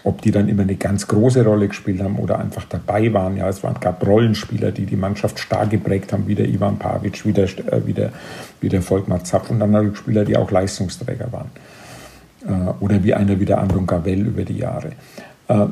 [0.03, 3.37] Ob die dann immer eine ganz große Rolle gespielt haben oder einfach dabei waren.
[3.37, 7.33] Ja, es gab Rollenspieler, die die Mannschaft stark geprägt haben, wie der Ivan Pavic, wie
[7.33, 8.11] der, äh, wie der,
[8.61, 11.49] wie der Volkmar Zapf und natürlich Spieler, die auch Leistungsträger waren.
[12.47, 14.91] Äh, oder wie einer wie der Andron Gavell über die Jahre.
[15.47, 15.65] Äh,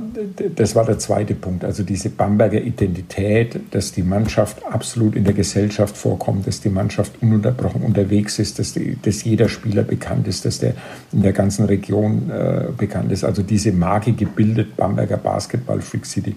[0.56, 5.34] das war der zweite Punkt, also diese Bamberger Identität, dass die Mannschaft absolut in der
[5.34, 10.46] Gesellschaft vorkommt, dass die Mannschaft ununterbrochen unterwegs ist, dass, die, dass jeder Spieler bekannt ist,
[10.46, 10.74] dass der
[11.12, 13.24] in der ganzen Region äh, bekannt ist.
[13.24, 16.36] Also diese Marke gebildet, Bamberger Basketball Freak City,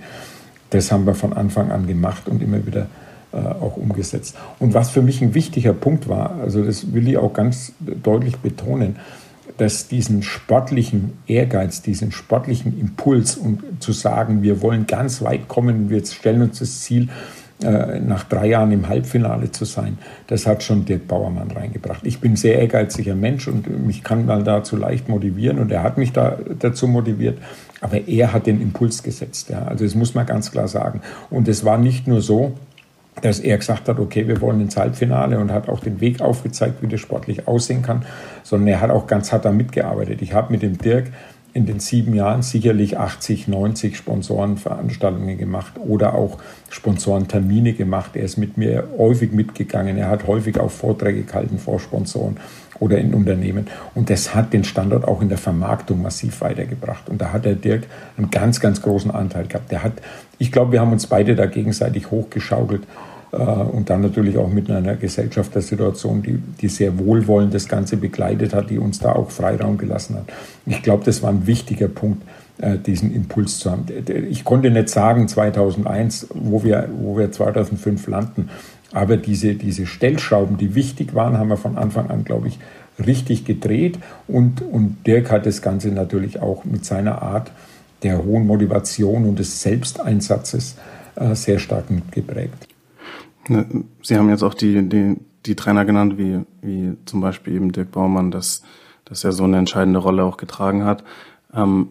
[0.71, 2.87] das haben wir von Anfang an gemacht und immer wieder
[3.33, 4.37] äh, auch umgesetzt.
[4.59, 8.37] Und was für mich ein wichtiger Punkt war, also das will ich auch ganz deutlich
[8.39, 8.97] betonen,
[9.59, 15.91] dass diesen sportlichen Ehrgeiz, diesen sportlichen Impuls und zu sagen, wir wollen ganz weit kommen,
[15.91, 17.09] wir stellen uns das Ziel,
[17.63, 22.05] äh, nach drei Jahren im Halbfinale zu sein, das hat schon Dirk Bauermann reingebracht.
[22.05, 25.83] Ich bin ein sehr ehrgeiziger Mensch und mich kann man dazu leicht motivieren und er
[25.83, 27.39] hat mich da dazu motiviert,
[27.81, 29.49] aber er hat den Impuls gesetzt.
[29.49, 29.63] Ja.
[29.63, 31.01] Also das muss man ganz klar sagen.
[31.31, 32.53] Und es war nicht nur so,
[33.23, 36.83] dass er gesagt hat, okay, wir wollen ins Halbfinale und hat auch den Weg aufgezeigt,
[36.83, 38.05] wie das sportlich aussehen kann,
[38.43, 40.21] sondern er hat auch ganz hart damit gearbeitet.
[40.23, 41.07] Ich habe mit dem Dirk
[41.57, 46.37] in den sieben Jahren sicherlich 80, 90 Sponsorenveranstaltungen gemacht oder auch
[46.69, 48.11] Sponsorentermine gemacht.
[48.15, 49.97] Er ist mit mir häufig mitgegangen.
[49.97, 52.37] Er hat häufig auch Vorträge gehalten vor Sponsoren
[52.79, 53.69] oder in Unternehmen.
[53.95, 57.09] Und das hat den Standort auch in der Vermarktung massiv weitergebracht.
[57.09, 57.85] Und da hat der Dirk
[58.19, 59.71] einen ganz, ganz großen Anteil gehabt.
[59.71, 59.95] Der hat,
[60.39, 62.83] ich glaube, wir haben uns beide da gegenseitig hochgeschaukelt.
[63.33, 68.55] Äh, und dann natürlich auch mit einer Gesellschaftssituation, die, die sehr wohlwollend das Ganze begleitet
[68.55, 70.25] hat, die uns da auch Freiraum gelassen hat.
[70.67, 72.23] Ich glaube, das war ein wichtiger Punkt,
[72.59, 73.87] äh, diesen Impuls zu haben.
[74.31, 78.49] Ich konnte nicht sagen 2001, wo wir, wo wir 2005 landen,
[78.93, 82.59] aber diese, diese Stellschrauben, die wichtig waren, haben wir von Anfang an, glaube ich,
[83.05, 83.99] richtig gedreht.
[84.27, 87.51] Und, und Dirk hat das Ganze natürlich auch mit seiner Art
[88.03, 90.77] der hohen Motivation und des Selbsteinsatzes
[91.17, 92.69] äh, sehr stark mitgeprägt.
[93.49, 93.67] Ne,
[94.03, 97.93] Sie haben jetzt auch die, die, die Trainer genannt, wie, wie zum Beispiel eben Dirk
[97.93, 98.63] Baumann, dass,
[99.05, 101.05] dass er so eine entscheidende Rolle auch getragen hat.
[101.55, 101.89] Ähm,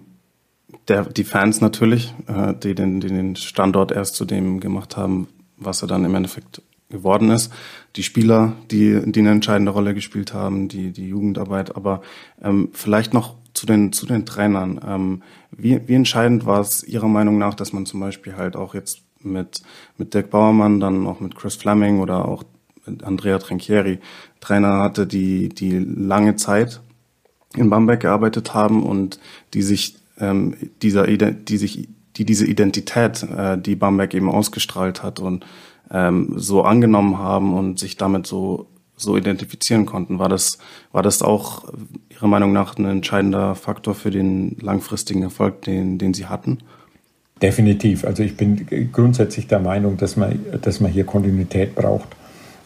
[0.87, 5.27] der, die Fans natürlich, äh, die, den, die den Standort erst zu dem gemacht haben,
[5.57, 7.51] was er dann im Endeffekt geworden ist.
[7.95, 12.01] Die Spieler, die, die eine entscheidende Rolle gespielt haben, die, die Jugendarbeit, aber
[12.41, 13.35] ähm, vielleicht noch
[13.65, 14.79] den, zu den Trainern.
[14.87, 18.73] Ähm, wie, wie entscheidend war es Ihrer Meinung nach, dass man zum Beispiel halt auch
[18.73, 19.61] jetzt mit,
[19.97, 22.43] mit Dirk Bauermann, dann noch mit Chris Fleming oder auch
[23.03, 23.99] Andrea Trinchieri
[24.39, 26.81] Trainer hatte, die, die lange Zeit
[27.55, 29.19] in Bamberg gearbeitet haben und
[29.53, 35.19] die sich ähm, dieser die sich die diese Identität, äh, die Bamberg eben ausgestrahlt hat
[35.19, 35.45] und
[35.91, 40.19] ähm, so angenommen haben und sich damit so so identifizieren konnten.
[40.19, 40.57] War das
[40.91, 41.65] war das auch
[42.15, 46.59] Ihrer Meinung nach ein entscheidender Faktor für den langfristigen Erfolg, den den Sie hatten?
[47.41, 48.05] Definitiv.
[48.05, 52.07] Also ich bin grundsätzlich der Meinung, dass man, dass man hier Kontinuität braucht,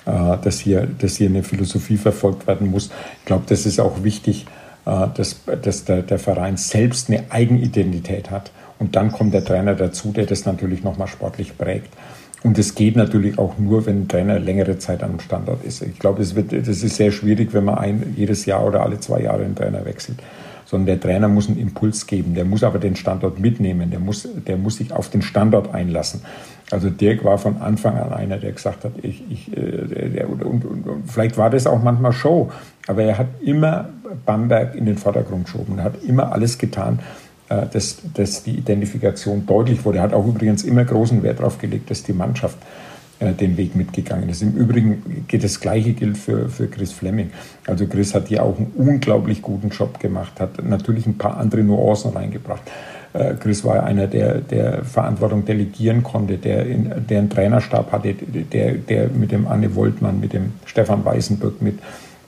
[0.06, 2.92] äh, dass, hier, dass hier eine Philosophie verfolgt werden muss.
[3.20, 4.46] Ich glaube, das ist auch wichtig,
[4.86, 8.52] äh, dass, dass der, der Verein selbst eine Eigenidentität hat.
[8.78, 11.92] Und dann kommt der Trainer dazu, der das natürlich nochmal sportlich prägt.
[12.42, 15.82] Und es geht natürlich auch nur, wenn ein Trainer längere Zeit am Standort ist.
[15.82, 19.00] Ich glaube, das, wird, das ist sehr schwierig, wenn man ein, jedes Jahr oder alle
[19.00, 20.20] zwei Jahre einen Trainer wechselt.
[20.66, 22.36] Sondern der Trainer muss einen Impuls geben.
[22.36, 23.90] Der muss aber den Standort mitnehmen.
[23.90, 26.22] Der muss, der muss sich auf den Standort einlassen.
[26.72, 30.44] Also Dirk war von Anfang an einer, der gesagt hat, ich, ich, äh, der, und,
[30.44, 32.52] und, und, vielleicht war das auch manchmal Show,
[32.88, 33.90] aber er hat immer
[34.26, 35.84] Bamberg in den Vordergrund geschoben.
[35.84, 37.00] Hat immer alles getan,
[37.50, 39.98] dass, dass die Identifikation deutlich wurde.
[39.98, 42.58] Er hat auch übrigens immer großen Wert darauf gelegt, dass die Mannschaft
[43.20, 44.42] äh, den Weg mitgegangen ist.
[44.42, 47.32] Im Übrigen geht das Gleiche gilt für, für Chris Fleming.
[47.68, 51.62] Also Chris hat hier auch einen unglaublich guten Job gemacht, hat natürlich ein paar andere
[51.64, 52.62] Nuancen reingebracht.
[53.12, 58.14] Äh, Chris war einer, der, der Verantwortung delegieren konnte, der, in, der einen Trainerstab hatte,
[58.14, 61.80] der, der mit dem Anne Woltmann, mit dem Stefan Weißenburg, mit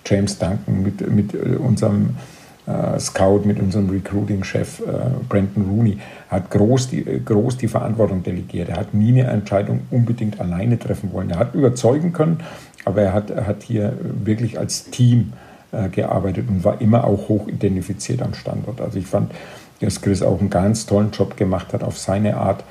[0.06, 2.16] James Duncan, mit, mit unserem
[2.96, 4.84] äh, Scout, mit unserem Recruiting-Chef äh,
[5.28, 5.98] Brandon Rooney,
[6.30, 8.70] hat groß die, äh, groß die Verantwortung delegiert.
[8.70, 11.30] Er hat nie eine Entscheidung unbedingt alleine treffen wollen.
[11.30, 12.40] Er hat überzeugen können,
[12.86, 15.34] aber er hat, hat hier wirklich als Team
[15.72, 18.82] äh, gearbeitet und war immer auch hoch identifiziert am Standort.
[18.82, 19.32] Also ich fand,
[19.80, 22.64] dass Chris auch einen ganz tollen Job gemacht hat auf seine Art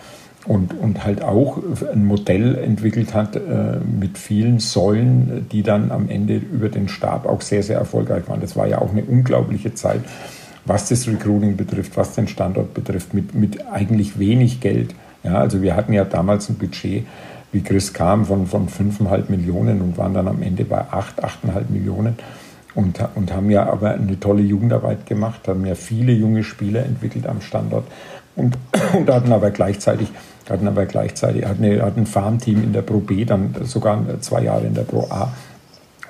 [0.47, 1.59] und, und halt auch
[1.93, 7.27] ein Modell entwickelt hat äh, mit vielen Säulen, die dann am Ende über den Stab
[7.27, 8.41] auch sehr, sehr erfolgreich waren.
[8.41, 10.01] Das war ja auch eine unglaubliche Zeit,
[10.65, 14.95] was das Recruiting betrifft, was den Standort betrifft, mit, mit eigentlich wenig Geld.
[15.23, 17.07] Ja, also wir hatten ja damals ein Budget,
[17.53, 21.65] wie Chris kam, von, von 5,5 Millionen und waren dann am Ende bei 8, 8,5
[21.69, 22.17] Millionen.
[22.75, 27.27] und, und haben ja aber eine tolle Jugendarbeit gemacht, haben ja viele junge Spieler entwickelt
[27.27, 27.85] am Standort
[28.37, 28.57] und,
[28.97, 30.09] und hatten aber gleichzeitig
[30.51, 34.67] hatten aber gleichzeitig hatten, hatten ein Farmteam in der Pro B, dann sogar zwei Jahre
[34.67, 35.33] in der Pro A.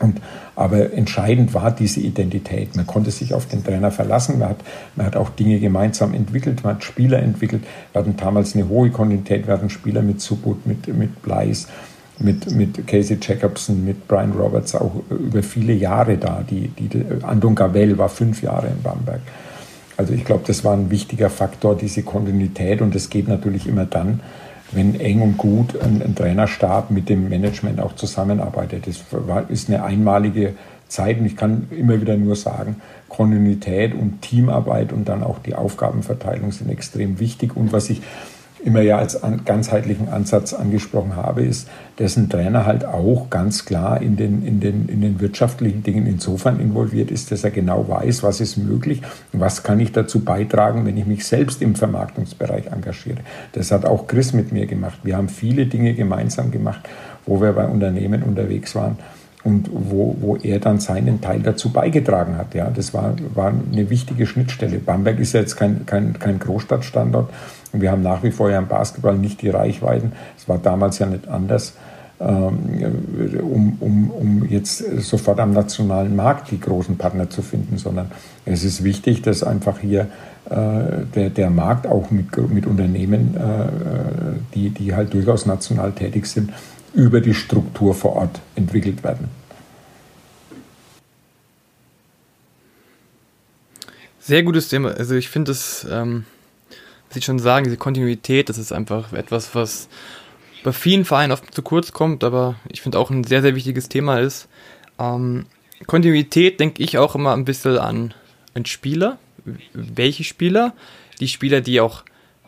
[0.01, 0.21] Und,
[0.57, 2.75] aber entscheidend war diese Identität.
[2.75, 4.39] Man konnte sich auf den Trainer verlassen.
[4.39, 4.59] Man hat,
[4.97, 6.65] man hat auch Dinge gemeinsam entwickelt.
[6.65, 7.65] Man hat Spieler entwickelt.
[7.93, 9.47] Wir hatten damals eine hohe Kontinuität.
[9.47, 11.69] Wir hatten Spieler mit Subut, mit, mit Bleis,
[12.19, 16.43] mit, mit Casey Jacobson, mit Brian Roberts auch über viele Jahre da.
[16.49, 16.91] Die, die,
[17.23, 19.21] Andon Gavel war fünf Jahre in Bamberg.
[20.01, 22.81] Also ich glaube, das war ein wichtiger Faktor, diese Kontinuität.
[22.81, 24.21] Und das geht natürlich immer dann,
[24.73, 28.87] wenn eng und gut ein, ein Trainerstab mit dem Management auch zusammenarbeitet.
[28.87, 30.55] Das war, ist eine einmalige
[30.89, 32.77] Zeit und ich kann immer wieder nur sagen,
[33.11, 37.55] Kontinuität und Teamarbeit und dann auch die Aufgabenverteilung sind extrem wichtig.
[37.55, 38.01] Und was ich
[38.65, 44.01] immer ja als ganzheitlichen Ansatz angesprochen habe, ist, dass ein Trainer halt auch ganz klar
[44.01, 48.23] in den, in den, in den wirtschaftlichen Dingen insofern involviert ist, dass er genau weiß,
[48.23, 49.03] was ist möglich
[49.33, 53.19] was kann ich dazu beitragen, wenn ich mich selbst im Vermarktungsbereich engagiere.
[53.53, 55.01] Das hat auch Chris mit mir gemacht.
[55.03, 56.89] Wir haben viele Dinge gemeinsam gemacht,
[57.27, 58.99] wo wir bei Unternehmen unterwegs waren
[59.43, 62.55] und wo, wo er dann seinen Teil dazu beigetragen hat.
[62.55, 64.79] Ja, das war, war eine wichtige Schnittstelle.
[64.79, 67.31] Bamberg ist ja jetzt kein, kein, kein Großstadtstandort
[67.73, 70.13] und wir haben nach wie vor ja im Basketball nicht die Reichweiten.
[70.37, 71.75] Es war damals ja nicht anders,
[72.21, 78.11] ähm, um, um, um jetzt sofort am nationalen Markt die großen Partner zu finden, sondern
[78.45, 80.09] es ist wichtig, dass einfach hier
[80.51, 86.27] äh, der, der Markt auch mit, mit Unternehmen, äh, die, die halt durchaus national tätig
[86.27, 86.51] sind,
[86.93, 89.29] über die Struktur vor Ort entwickelt werden.
[94.19, 94.91] Sehr gutes Thema.
[94.91, 96.25] Also ich finde es, ähm,
[97.19, 99.89] ich schon sagen, diese Kontinuität, das ist einfach etwas, was
[100.63, 103.89] bei vielen Vereinen oft zu kurz kommt, aber ich finde auch ein sehr, sehr wichtiges
[103.89, 104.49] Thema ist.
[104.99, 105.47] Ähm,
[105.87, 108.15] Kontinuität denke ich auch immer ein bisschen an,
[108.55, 109.19] an Spieler.
[109.73, 110.75] Welche Spieler?
[111.21, 112.05] Die Spieler, die auch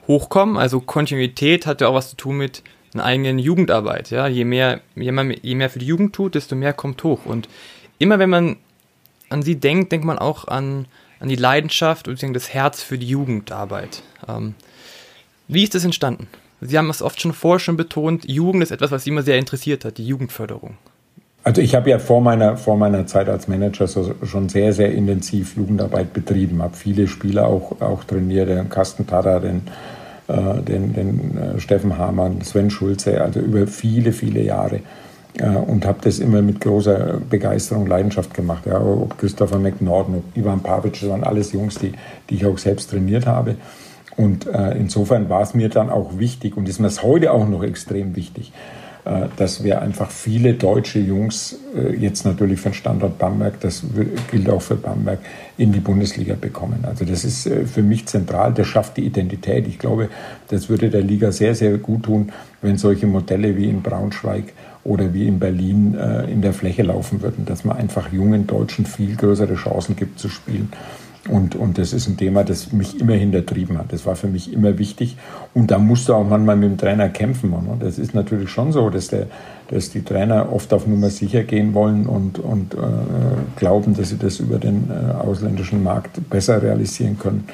[0.07, 0.57] hochkommen.
[0.57, 4.11] Also Kontinuität hat ja auch was zu tun mit einer eigenen Jugendarbeit.
[4.11, 4.27] Ja?
[4.27, 7.25] Je, mehr, je, mehr, je mehr für die Jugend tut, desto mehr kommt hoch.
[7.25, 7.49] Und
[7.99, 8.57] immer wenn man
[9.31, 10.87] an sie denkt, denkt man auch an,
[11.23, 14.03] an die Leidenschaft und das Herz für die Jugendarbeit.
[14.29, 14.55] Ähm,
[15.49, 16.27] wie ist das entstanden?
[16.61, 19.39] Sie haben es oft schon vorher schon betont, Jugend ist etwas, was Sie immer sehr
[19.39, 20.77] interessiert hat, die Jugendförderung.
[21.45, 24.93] Also ich habe ja vor meiner, vor meiner Zeit als Manager so, schon sehr, sehr
[24.93, 29.63] intensiv Jugendarbeit betrieben, habe viele Spieler auch, auch trainiert, den Carsten Tada, den
[30.29, 34.81] äh, den, den äh, Steffen Hamann, Sven Schulze, also über viele, viele Jahre.
[35.41, 38.67] Und habe das immer mit großer Begeisterung, Leidenschaft gemacht.
[38.67, 41.93] Ja, ob Christopher McNorden, ob Ivan Pavic, das waren alles Jungs, die,
[42.29, 43.57] die ich auch selbst trainiert habe.
[44.17, 47.49] Und äh, insofern war es mir dann auch wichtig und ist mir es heute auch
[47.49, 48.53] noch extrem wichtig,
[49.05, 53.83] äh, dass wir einfach viele deutsche Jungs, äh, jetzt natürlich für den Standort Bamberg, das
[54.31, 55.21] gilt auch für Bamberg,
[55.57, 56.85] in die Bundesliga bekommen.
[56.87, 59.67] Also das ist äh, für mich zentral, das schafft die Identität.
[59.67, 60.09] Ich glaube,
[60.49, 64.53] das würde der Liga sehr, sehr gut tun, wenn solche Modelle wie in Braunschweig
[64.85, 65.95] oder wie in Berlin
[66.29, 70.29] in der Fläche laufen würden, dass man einfach jungen Deutschen viel größere Chancen gibt zu
[70.29, 70.71] spielen.
[71.29, 73.93] Und, und das ist ein Thema, das mich immer hintertrieben hat.
[73.93, 75.17] Das war für mich immer wichtig.
[75.55, 77.51] Und da musst du auch manchmal mit dem Trainer kämpfen.
[77.51, 77.77] Ne?
[77.79, 79.29] Das ist natürlich schon so, dass, der,
[79.69, 82.79] dass die Trainer oft auf Nummer sicher gehen wollen und, und äh,
[83.55, 87.45] glauben, dass sie das über den äh, ausländischen Markt besser realisieren können.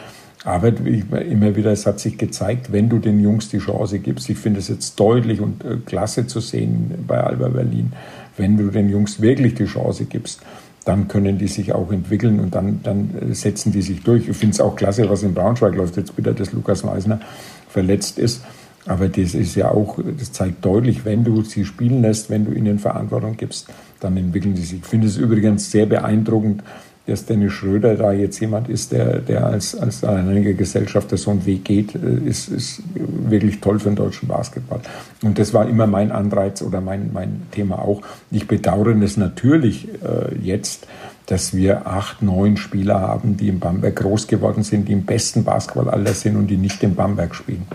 [0.49, 4.39] Aber immer wieder, es hat sich gezeigt, wenn du den Jungs die Chance gibst, ich
[4.39, 7.93] finde es jetzt deutlich und äh, klasse zu sehen bei Alba Berlin,
[8.39, 10.41] wenn du den Jungs wirklich die Chance gibst,
[10.87, 14.27] dann können die sich auch entwickeln und dann, dann setzen die sich durch.
[14.27, 17.21] Ich finde es auch klasse, was in Braunschweig läuft, jetzt wieder, dass Lukas Meisner
[17.69, 18.43] verletzt ist.
[18.87, 22.53] Aber das ist ja auch, das zeigt deutlich, wenn du sie spielen lässt, wenn du
[22.53, 23.69] ihnen Verantwortung gibst,
[24.01, 24.79] dann entwickeln sie sich.
[24.79, 26.63] Ich finde es übrigens sehr beeindruckend,
[27.09, 31.47] dass Dennis Schröder da jetzt jemand ist, der, der als, als alleiniger Gesellschafter so einen
[31.47, 34.81] Weg geht, äh, ist, ist wirklich toll für den deutschen Basketball.
[35.23, 38.03] Und das war immer mein Anreiz oder mein, mein Thema auch.
[38.31, 40.87] Ich bedauere es natürlich äh, jetzt,
[41.27, 45.45] dass wir acht, neun Spieler haben, die in Bamberg groß geworden sind, die im besten
[45.45, 47.67] Basketballalter sind und die nicht in Bamberg spielen.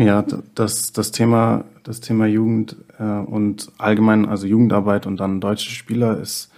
[0.00, 0.24] Ja,
[0.54, 6.18] das, das Thema, das Thema Jugend äh, und allgemein, also Jugendarbeit und dann deutsche Spieler
[6.18, 6.50] ist,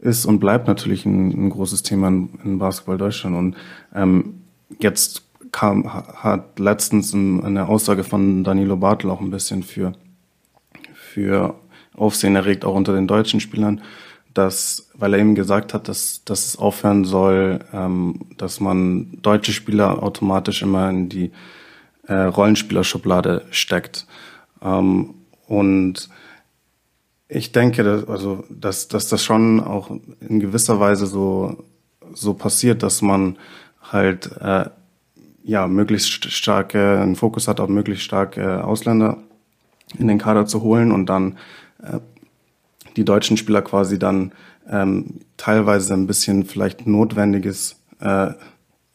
[0.00, 3.36] ist und bleibt natürlich ein, ein großes Thema in, in, Basketball Deutschland.
[3.36, 3.56] Und
[3.94, 4.40] ähm,
[4.80, 5.22] jetzt
[5.52, 9.92] kam, hat letztens eine Aussage von Danilo Bartel auch ein bisschen für,
[10.92, 11.54] für
[11.94, 13.82] Aufsehen erregt, auch unter den deutschen Spielern,
[14.34, 19.52] dass, weil er eben gesagt hat, dass, dass es aufhören soll, ähm, dass man deutsche
[19.52, 21.30] Spieler automatisch immer in die
[22.10, 24.06] äh, Rollenspielerschublade steckt.
[24.62, 25.14] Ähm,
[25.46, 26.10] und
[27.32, 29.90] Ich denke, dass, also, dass, dass das schon auch
[30.20, 31.64] in gewisser Weise so,
[32.12, 33.38] so passiert, dass man
[33.80, 34.64] halt äh,
[35.44, 39.18] ja möglichst starke einen Fokus hat auf möglichst starke Ausländer
[39.96, 41.38] in den Kader zu holen und dann
[41.82, 42.00] äh,
[42.96, 44.32] die deutschen Spieler quasi dann
[44.68, 48.32] ähm, teilweise ein bisschen vielleicht notwendiges äh,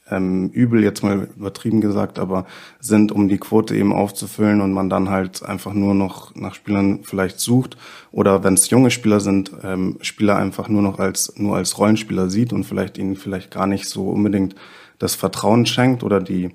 [0.10, 2.46] ähm, Übel, jetzt mal übertrieben gesagt, aber
[2.80, 7.00] sind, um die Quote eben aufzufüllen und man dann halt einfach nur noch nach Spielern
[7.04, 7.78] vielleicht sucht
[8.12, 12.30] oder wenn es junge Spieler sind, ähm, Spieler einfach nur noch als nur als Rollenspieler
[12.30, 14.56] sieht und vielleicht ihnen vielleicht gar nicht so unbedingt
[15.00, 16.52] das Vertrauen schenkt oder die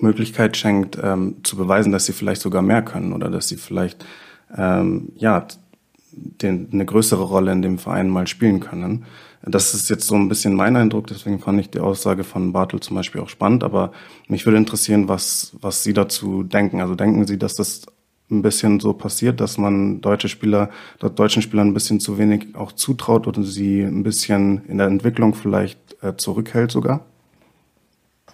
[0.00, 4.04] Möglichkeit schenkt, ähm, zu beweisen, dass sie vielleicht sogar mehr können oder dass sie vielleicht
[4.56, 5.46] ähm, ja
[6.12, 9.04] den, eine größere Rolle in dem Verein mal spielen können.
[9.42, 12.80] Das ist jetzt so ein bisschen mein Eindruck, deswegen fand ich die Aussage von Bartel
[12.80, 13.92] zum Beispiel auch spannend, aber
[14.28, 16.80] mich würde interessieren, was, was Sie dazu denken.
[16.80, 17.86] Also denken Sie, dass das
[18.30, 20.70] ein bisschen so passiert, dass man deutsche Spieler,
[21.16, 25.34] deutschen Spielern ein bisschen zu wenig auch zutraut oder sie ein bisschen in der Entwicklung
[25.34, 27.00] vielleicht äh, zurückhält sogar?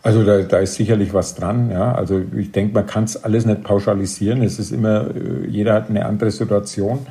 [0.03, 1.71] Also da, da ist sicherlich was dran.
[1.71, 1.93] Ja.
[1.93, 4.43] Also ich denke, man kann es alles nicht pauschalisieren.
[4.43, 7.07] Es ist immer, äh, jeder hat eine andere Situation.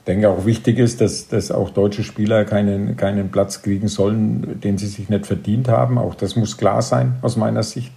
[0.00, 4.60] Ich denke auch wichtig ist, dass, dass auch deutsche Spieler keinen, keinen Platz kriegen sollen,
[4.60, 5.98] den sie sich nicht verdient haben.
[5.98, 7.92] Auch das muss klar sein aus meiner Sicht.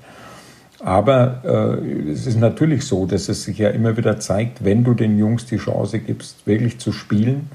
[0.79, 1.41] Aber
[1.85, 5.17] äh, es ist natürlich so, dass es sich ja immer wieder zeigt, wenn du den
[5.17, 7.49] Jungs die Chance gibst, wirklich zu spielen,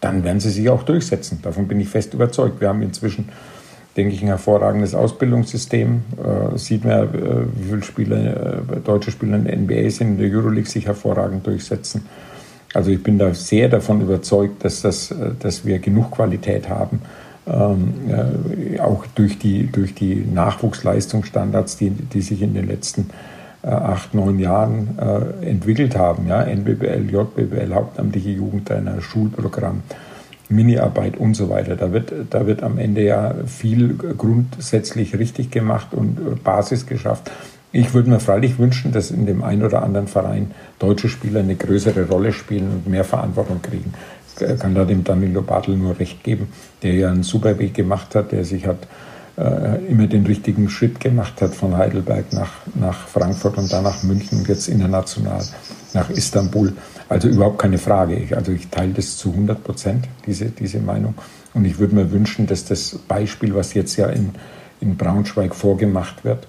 [0.00, 1.38] dann werden sie sich auch durchsetzen.
[1.42, 2.60] Davon bin ich fest überzeugt.
[2.60, 3.28] Wir haben inzwischen
[3.96, 6.02] denke ich, ein hervorragendes Ausbildungssystem.
[6.18, 7.08] Äh, sieht man, äh,
[7.56, 11.46] wie viele Spieler, äh, deutsche Spieler in der NBA sind, in der Euroleague sich hervorragend
[11.46, 12.04] durchsetzen.
[12.74, 17.00] Also ich bin da sehr davon überzeugt, dass, das, äh, dass wir genug Qualität haben,
[17.46, 23.10] ähm, äh, auch durch die, durch die Nachwuchsleistungsstandards, die, die sich in den letzten
[23.62, 24.98] äh, acht, neun Jahren
[25.40, 26.26] entwickelt haben.
[26.26, 26.42] Ja?
[26.42, 29.82] NBBL, JBBL, hauptamtliche Jugendtrainer, Schulprogramm.
[30.48, 31.76] Mini-Arbeit und so weiter.
[31.76, 37.30] Da wird, da wird am Ende ja viel grundsätzlich richtig gemacht und äh, Basis geschafft.
[37.76, 41.56] Ich würde mir freilich wünschen, dass in dem einen oder anderen Verein deutsche Spieler eine
[41.56, 43.92] größere Rolle spielen und mehr Verantwortung kriegen.
[44.28, 46.52] Ich kann da dem Danilo Bartel nur recht geben,
[46.84, 48.86] der ja einen super Weg gemacht hat, der sich hat
[49.36, 54.04] äh, immer den richtigen Schritt gemacht hat von Heidelberg nach, nach Frankfurt und dann nach
[54.04, 55.44] München und jetzt international
[55.94, 56.74] nach Istanbul.
[57.08, 58.14] Also überhaupt keine Frage.
[58.14, 61.14] Ich, also ich teile das zu 100 Prozent, diese, diese Meinung.
[61.54, 64.30] Und ich würde mir wünschen, dass das Beispiel, was jetzt ja in,
[64.80, 66.46] in Braunschweig vorgemacht wird,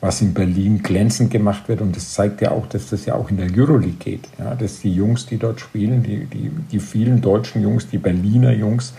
[0.00, 3.30] was in Berlin glänzend gemacht wird, und das zeigt ja auch, dass das ja auch
[3.30, 7.20] in der Euroleague geht, ja, dass die Jungs, die dort spielen, die, die, die vielen
[7.20, 8.92] deutschen Jungs, die Berliner Jungs,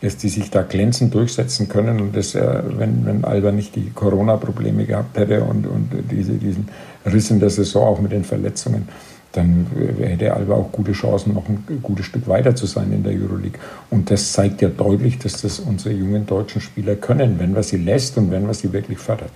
[0.00, 3.90] dass die sich da glänzend durchsetzen können und das, äh, wenn, wenn Alba nicht die
[3.90, 6.68] Corona-Probleme gehabt hätte und, und diese, diesen
[7.04, 8.88] Riss in der Saison auch mit den Verletzungen,
[9.32, 9.66] dann
[10.00, 13.58] hätte Alba auch gute Chancen, noch ein gutes Stück weiter zu sein in der Euroleague.
[13.90, 17.76] Und das zeigt ja deutlich, dass das unsere jungen deutschen Spieler können, wenn man sie
[17.76, 19.32] lässt und wenn man sie wirklich fördert.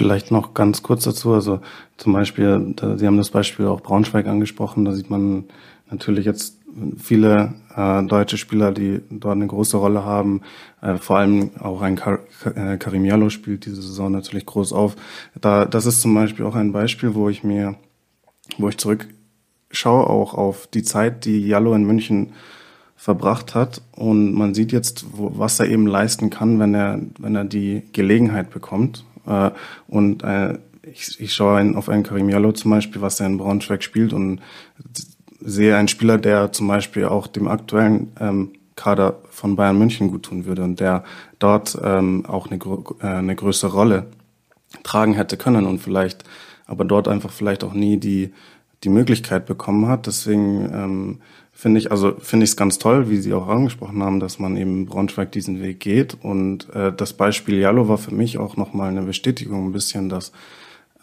[0.00, 1.60] Vielleicht noch ganz kurz dazu, also
[1.98, 5.44] zum Beispiel, Sie haben das Beispiel auch Braunschweig angesprochen, da sieht man
[5.90, 6.56] natürlich jetzt
[6.96, 10.40] viele äh, deutsche Spieler, die dort eine große Rolle haben.
[10.80, 14.96] Äh, vor allem auch ein Kar äh, Karim Jallo spielt diese Saison natürlich groß auf.
[15.38, 17.76] Da, das ist zum Beispiel auch ein Beispiel, wo ich mir,
[18.56, 19.06] wo ich zurück
[19.70, 22.32] schaue auch auf die Zeit, die Jallo in München
[22.96, 27.36] verbracht hat und man sieht jetzt, wo, was er eben leisten kann, wenn er, wenn
[27.36, 29.04] er die Gelegenheit bekommt.
[29.26, 29.50] Äh,
[29.88, 33.38] und äh, ich, ich schaue ein, auf einen Karim Jallo zum Beispiel, was er in
[33.38, 34.40] Braunschweig spielt und
[35.40, 40.24] sehe einen Spieler, der zum Beispiel auch dem aktuellen ähm, Kader von Bayern München gut
[40.24, 41.04] tun würde und der
[41.38, 42.58] dort ähm, auch eine,
[43.00, 44.06] äh, eine größere Rolle
[44.82, 46.24] tragen hätte können und vielleicht,
[46.66, 48.32] aber dort einfach vielleicht auch nie die
[48.84, 50.06] die Möglichkeit bekommen hat.
[50.06, 51.18] Deswegen ähm,
[51.60, 54.56] finde ich, also finde ich es ganz toll, wie Sie auch angesprochen haben, dass man
[54.56, 56.16] eben Braunschweig diesen Weg geht.
[56.22, 60.32] Und äh, das Beispiel Jallo war für mich auch nochmal eine Bestätigung ein bisschen, dass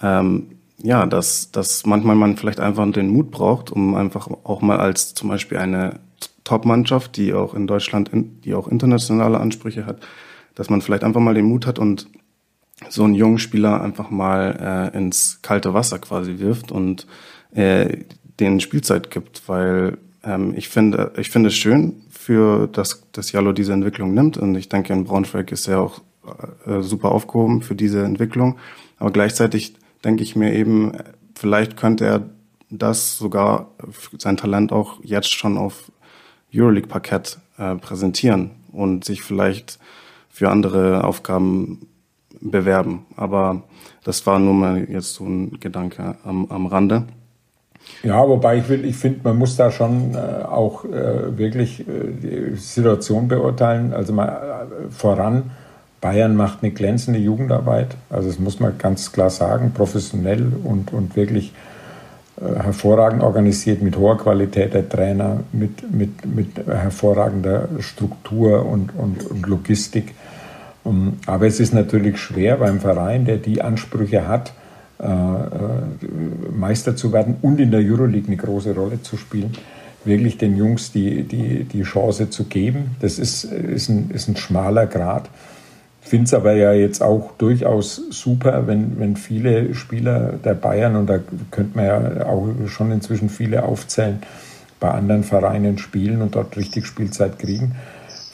[0.01, 0.47] ähm,
[0.82, 5.14] ja, dass, dass manchmal man vielleicht einfach den Mut braucht, um einfach auch mal als
[5.14, 5.99] zum Beispiel eine
[6.43, 10.01] Top-Mannschaft, die auch in Deutschland, die auch internationale Ansprüche hat,
[10.55, 12.08] dass man vielleicht einfach mal den Mut hat und
[12.89, 17.08] so einen jungen Spieler einfach mal äh, ins kalte Wasser quasi wirft und
[17.51, 18.05] äh,
[18.39, 19.97] denen Spielzeit gibt, weil
[20.28, 24.55] ähm, ich finde, ich finde es schön, für das, dass Jallo diese Entwicklung nimmt und
[24.55, 26.01] ich denke, in Braunschweig ist er auch
[26.65, 28.57] äh, super aufgehoben für diese Entwicklung.
[28.99, 30.91] Aber gleichzeitig denke ich mir eben,
[31.36, 32.30] vielleicht könnte er
[32.69, 33.71] das sogar
[34.17, 35.89] sein Talent auch jetzt schon auf
[36.53, 39.80] Euroleague-Parkett äh, präsentieren und sich vielleicht
[40.30, 41.88] für andere Aufgaben
[42.41, 43.05] bewerben.
[43.15, 43.63] Aber
[44.03, 47.07] das war nur mal jetzt so ein Gedanke am, am Rande.
[48.03, 51.83] Ja, wobei ich, ich finde, man muss da schon äh, auch äh, wirklich äh,
[52.21, 53.93] die Situation beurteilen.
[53.93, 55.51] Also mal äh, voran,
[55.99, 57.95] Bayern macht eine glänzende Jugendarbeit.
[58.09, 61.53] Also das muss man ganz klar sagen, professionell und, und wirklich
[62.39, 69.25] äh, hervorragend organisiert, mit hoher Qualität der Trainer, mit, mit, mit hervorragender Struktur und, und,
[69.25, 70.13] und Logistik.
[70.83, 74.53] Um, aber es ist natürlich schwer beim Verein, der die Ansprüche hat,
[74.99, 79.51] Meister zu werden und in der Euroleague eine große Rolle zu spielen,
[80.05, 82.95] wirklich den Jungs die, die, die Chance zu geben.
[82.99, 85.29] Das ist, ist, ein, ist ein schmaler Grad.
[86.01, 91.07] Finde es aber ja jetzt auch durchaus super, wenn, wenn viele Spieler der Bayern, und
[91.07, 91.19] da
[91.51, 94.19] könnte man ja auch schon inzwischen viele aufzählen,
[94.79, 97.75] bei anderen Vereinen spielen und dort richtig Spielzeit kriegen.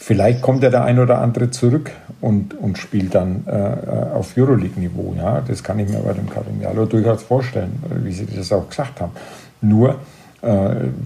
[0.05, 5.15] Vielleicht kommt ja der ein oder andere zurück und, und spielt dann äh, auf Euroleague-Niveau.
[5.17, 5.39] Ja?
[5.39, 9.13] Das kann ich mir bei dem Carmignano durchaus vorstellen, wie Sie das auch gesagt haben.
[9.61, 9.95] Nur,
[10.41, 10.47] äh,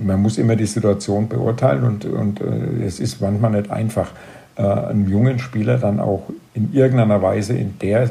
[0.03, 4.13] man muss immer die Situation beurteilen und, und äh, es ist manchmal nicht einfach,
[4.55, 6.23] äh, einem jungen Spieler dann auch
[6.55, 8.07] in irgendeiner Weise in der äh,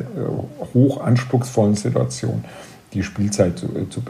[0.73, 2.45] hoch anspruchsvollen Situation
[2.93, 4.03] die Spielzeit zu, äh, zu,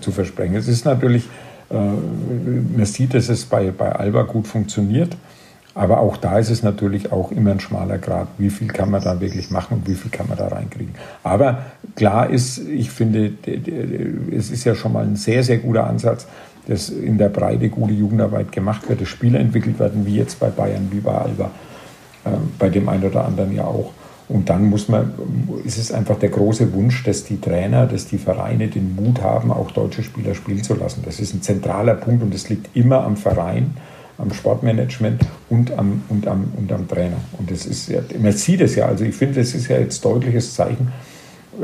[0.00, 0.56] zu versprengen.
[0.56, 1.28] Es ist natürlich,
[1.68, 5.16] man sieht, dass es bei, bei Alba gut funktioniert.
[5.74, 8.28] Aber auch da ist es natürlich auch immer ein schmaler Grad.
[8.36, 10.94] Wie viel kann man da wirklich machen und wie viel kann man da reinkriegen?
[11.22, 11.64] Aber
[11.96, 13.32] klar ist, ich finde,
[14.30, 16.26] es ist ja schon mal ein sehr, sehr guter Ansatz,
[16.66, 20.48] dass in der Breite gute Jugendarbeit gemacht wird, dass Spieler entwickelt werden, wie jetzt bei
[20.48, 21.50] Bayern, wie bei Alba,
[22.24, 23.92] äh, bei dem einen oder anderen ja auch.
[24.28, 25.12] Und dann muss man,
[25.64, 29.50] ist es einfach der große Wunsch, dass die Trainer, dass die Vereine den Mut haben,
[29.50, 31.02] auch deutsche Spieler spielen zu lassen.
[31.04, 33.74] Das ist ein zentraler Punkt und es liegt immer am Verein
[34.22, 35.20] am Sportmanagement
[35.50, 37.20] und am, und am, und am Trainer.
[37.38, 40.04] Und das ist ja, man sieht es ja, also ich finde, das ist ja jetzt
[40.04, 40.92] deutliches Zeichen,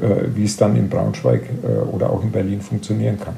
[0.00, 3.36] äh, wie es dann in Braunschweig äh, oder auch in Berlin funktionieren kann.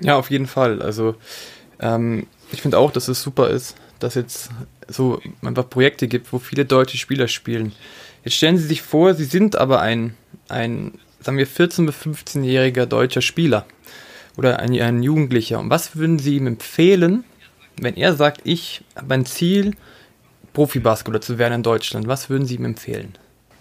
[0.00, 0.82] Ja, auf jeden Fall.
[0.82, 1.14] Also
[1.80, 4.50] ähm, ich finde auch, dass es super ist, dass jetzt
[4.88, 7.72] so einfach Projekte gibt, wo viele deutsche Spieler spielen.
[8.24, 10.14] Jetzt stellen Sie sich vor, Sie sind aber ein,
[10.48, 13.66] ein sagen wir, 14- bis 15-jähriger deutscher Spieler
[14.38, 15.58] oder ein, ein Jugendlicher.
[15.58, 17.24] Und was würden Sie ihm empfehlen,
[17.80, 19.74] wenn er sagt, ich habe ein Ziel,
[20.52, 22.06] Profibasketballer zu werden in Deutschland?
[22.06, 23.14] Was würden Sie ihm empfehlen?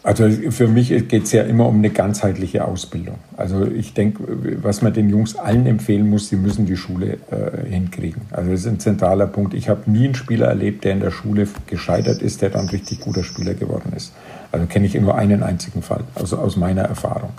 [0.04, 3.18] Also für mich geht es ja immer um eine ganzheitliche Ausbildung.
[3.36, 4.24] Also ich denke,
[4.62, 8.22] was man den Jungs allen empfehlen muss, sie müssen die Schule äh, hinkriegen.
[8.32, 9.54] Also das ist ein zentraler Punkt.
[9.54, 13.02] Ich habe nie einen Spieler erlebt, der in der Schule gescheitert ist, der dann richtig
[13.02, 14.14] guter Spieler geworden ist.
[14.52, 17.32] Also kenne ich nur einen einzigen Fall, also aus meiner Erfahrung.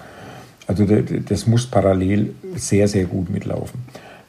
[0.68, 3.80] Also das muss parallel sehr, sehr gut mitlaufen.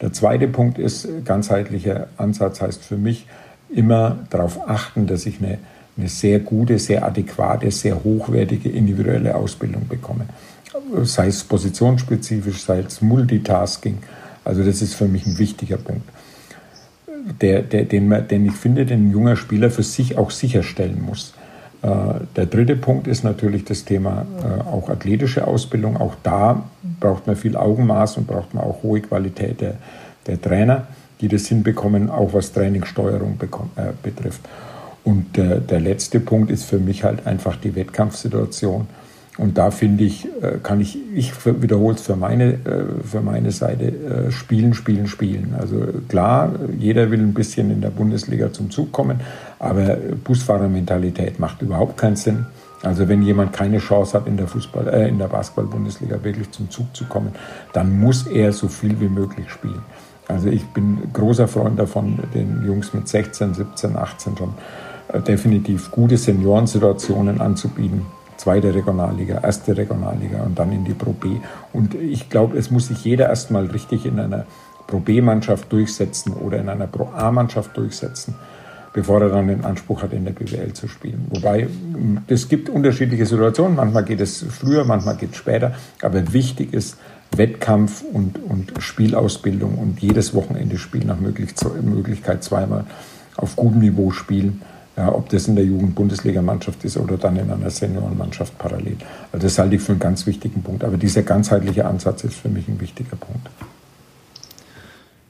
[0.02, 3.28] Der zweite Punkt ist, ganzheitlicher Ansatz heißt für mich
[3.70, 5.58] immer darauf achten, dass ich eine,
[5.98, 10.26] eine sehr gute, sehr adäquate, sehr hochwertige individuelle Ausbildung bekomme.
[11.04, 13.98] Sei es positionsspezifisch, sei es Multitasking.
[14.46, 16.08] Also das ist für mich ein wichtiger Punkt,
[17.42, 21.34] der, der, den, den ich finde, den ein junger Spieler für sich auch sicherstellen muss.
[21.82, 21.88] Äh,
[22.36, 25.98] der dritte Punkt ist natürlich das Thema äh, auch athletische Ausbildung.
[25.98, 26.64] Auch da
[27.00, 29.76] braucht man viel Augenmaß und braucht man auch hohe Qualität der,
[30.28, 30.88] der Trainer,
[31.22, 34.42] die das hinbekommen, auch was Trainingssteuerung äh, betrifft.
[35.06, 38.86] Und der letzte Punkt ist für mich halt einfach die Wettkampfsituation.
[39.40, 43.52] Und da finde ich, äh, kann ich, ich wiederhole es für meine, äh, für meine
[43.52, 45.56] Seite, äh, spielen, spielen, spielen.
[45.58, 45.78] Also
[46.10, 49.22] klar, jeder will ein bisschen in der Bundesliga zum Zug kommen,
[49.58, 52.48] aber Busfahrermentalität macht überhaupt keinen Sinn.
[52.84, 54.48] Also wenn jemand keine Chance hat, in der
[54.92, 57.32] äh, in der Basketball-Bundesliga wirklich zum Zug zu kommen,
[57.72, 59.82] dann muss er so viel wie möglich spielen.
[60.28, 64.54] Also ich bin großer Freund davon, den Jungs mit 16, 17, 18 schon
[65.26, 68.06] definitiv gute Seniorensituationen anzubieten
[68.40, 71.38] zweite Regionalliga, erste Regionalliga und dann in die Pro B.
[71.74, 74.46] Und ich glaube, es muss sich jeder erstmal richtig in einer
[74.88, 78.36] Pro B-Mannschaft durchsetzen oder in einer Pro A-Mannschaft durchsetzen,
[78.94, 81.28] bevor er dann den Anspruch hat, in der BWL zu spielen.
[81.30, 81.68] Wobei
[82.28, 83.76] es gibt unterschiedliche Situationen.
[83.76, 85.74] Manchmal geht es früher, manchmal geht es später.
[86.02, 86.98] Aber wichtig ist
[87.36, 92.86] Wettkampf und, und Spielausbildung und jedes Wochenende spielen nach Möglichkeit zweimal
[93.36, 94.62] auf gutem Niveau spielen
[95.08, 98.98] ob das in der Jugend-Bundesligamannschaft ist oder dann in einer Seniorenmannschaft parallel.
[99.32, 100.84] Also das halte ich für einen ganz wichtigen Punkt.
[100.84, 103.50] Aber dieser ganzheitliche Ansatz ist für mich ein wichtiger Punkt.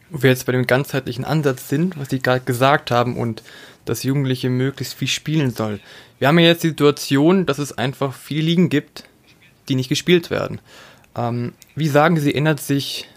[0.10, 3.44] Wo wir jetzt bei dem ganzheitlichen Ansatz sind, was Sie gerade gesagt haben und
[3.86, 5.80] dass Jugendliche möglichst viel spielen soll.
[6.18, 9.04] Wir haben ja jetzt die Situation, dass es einfach viele Ligen gibt,
[9.68, 10.60] die nicht gespielt werden.
[11.16, 13.08] Ähm, wie sagen Sie, ändert sich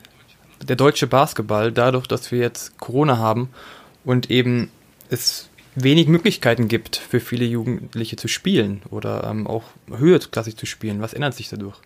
[0.63, 3.49] der deutsche Basketball dadurch, dass wir jetzt Corona haben
[4.05, 4.71] und eben
[5.11, 9.65] es wenig Möglichkeiten gibt für viele Jugendliche zu spielen oder ähm, auch
[9.95, 11.01] höherklassig zu spielen.
[11.01, 11.77] Was ändert sich dadurch?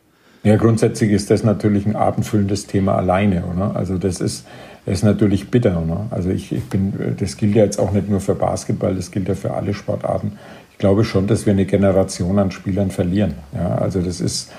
[0.43, 3.45] Ja, grundsätzlich ist das natürlich ein abendfüllendes Thema alleine.
[3.47, 3.74] Oder?
[3.74, 4.47] Also das ist,
[4.87, 5.82] ist natürlich bitter.
[5.82, 6.07] Oder?
[6.11, 9.28] Also ich, ich bin, das gilt ja jetzt auch nicht nur für Basketball, das gilt
[9.28, 10.39] ja für alle Sportarten.
[10.72, 13.34] Ich glaube schon, dass wir eine Generation an Spielern verlieren.
[13.55, 14.51] Ja, also das ist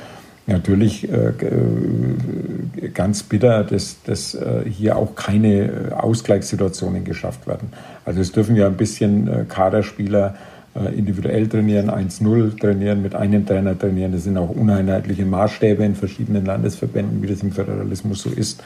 [0.48, 7.70] natürlich äh, äh ganz bitter, dass, dass äh, hier auch keine Ausgleichssituationen geschafft werden.
[8.06, 10.36] Also es dürfen ja ein bisschen äh, Kaderspieler
[10.76, 14.12] äh, individuell trainieren, 1-0 trainieren, mit einem Trainer trainieren.
[14.12, 18.64] Das sind auch uneinheitliche Maßstäbe in verschiedenen Landesverbänden, wie das im Föderalismus so ist.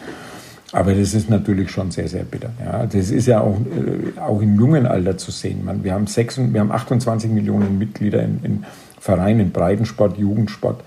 [0.74, 2.52] Aber das ist natürlich schon sehr, sehr bitter.
[2.64, 5.64] Ja, das ist ja auch, äh, auch im jungen Alter zu sehen.
[5.66, 8.66] Man, wir, haben sechs, wir haben 28 Millionen Mitglieder in, in
[9.00, 10.84] Vereinen, Breitensport, Jugendsport,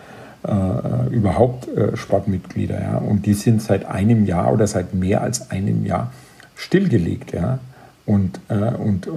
[0.46, 2.80] äh, überhaupt äh, Sportmitglieder.
[2.80, 6.12] Ja, und die sind seit einem Jahr oder seit mehr als einem Jahr
[6.54, 7.32] stillgelegt.
[7.32, 7.58] Ja.
[8.06, 9.08] Und, äh, und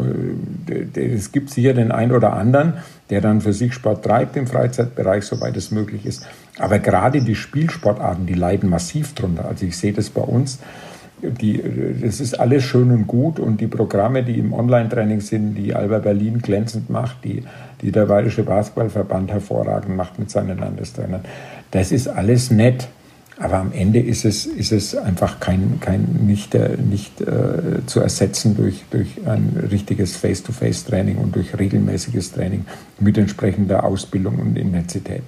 [0.69, 2.75] äh, es gibt sicher den einen oder anderen,
[3.09, 6.25] der dann für sich Sport treibt im Freizeitbereich, soweit es möglich ist.
[6.57, 9.45] Aber gerade die Spielsportarten, die leiden massiv drunter.
[9.45, 10.59] Also ich sehe das bei uns.
[11.21, 11.61] Die,
[12.01, 15.97] das ist alles schön und gut und die Programme, die im Online-Training sind, die Alba
[15.97, 17.43] Berlin glänzend macht, die,
[17.81, 21.21] die der Bayerische Basketballverband hervorragend macht mit seinen Landestrainern,
[21.71, 22.87] das ist alles nett.
[23.39, 27.99] Aber am Ende ist es, ist es einfach kein, kein nicht, äh, nicht äh, zu
[27.99, 32.65] ersetzen durch, durch ein richtiges Face-to-Face-Training und durch regelmäßiges Training
[32.99, 35.21] mit entsprechender Ausbildung und Intensität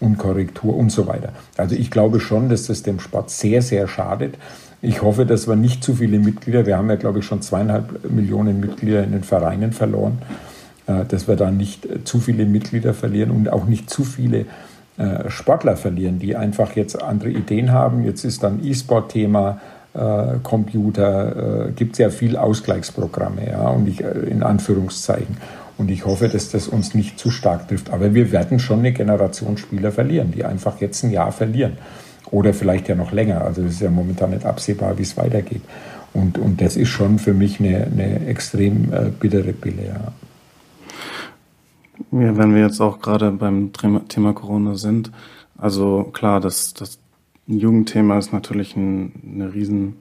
[0.00, 1.32] und Korrektur und so weiter.
[1.56, 4.34] Also ich glaube schon, dass das dem Sport sehr, sehr schadet.
[4.82, 8.10] Ich hoffe, dass wir nicht zu viele Mitglieder, wir haben ja, glaube ich, schon zweieinhalb
[8.10, 10.18] Millionen Mitglieder in den Vereinen verloren,
[10.86, 14.46] dass wir da nicht zu viele Mitglieder verlieren und auch nicht zu viele
[14.96, 18.04] äh, Sportler verlieren, die einfach jetzt andere Ideen haben.
[18.04, 19.60] Jetzt ist dann E-Sport-Thema,
[19.92, 25.36] äh, Computer, äh, gibt sehr viel Ausgleichsprogramme, ja, und ich, äh, in Anführungszeichen.
[25.78, 27.92] Und ich hoffe, dass das uns nicht zu stark trifft.
[27.92, 31.72] Aber wir werden schon eine Generation Spieler verlieren, die einfach jetzt ein Jahr verlieren.
[32.30, 33.42] Oder vielleicht ja noch länger.
[33.42, 35.62] Also es ist ja momentan nicht absehbar, wie es weitergeht.
[36.12, 39.86] Und, und das ist schon für mich eine, eine extrem äh, bittere Pille.
[39.86, 40.12] Ja.
[42.10, 45.12] Ja, wenn wir jetzt auch gerade beim Thema Corona sind,
[45.56, 46.98] also klar, das, das
[47.46, 49.96] Jugendthema ist natürlich ein, eine riesen,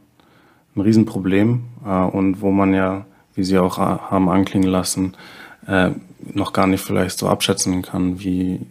[0.76, 5.14] ein Riesenproblem äh, und wo man ja, wie Sie auch haben anklingen lassen,
[5.68, 5.92] äh,
[6.34, 8.62] noch gar nicht vielleicht so abschätzen kann, wie,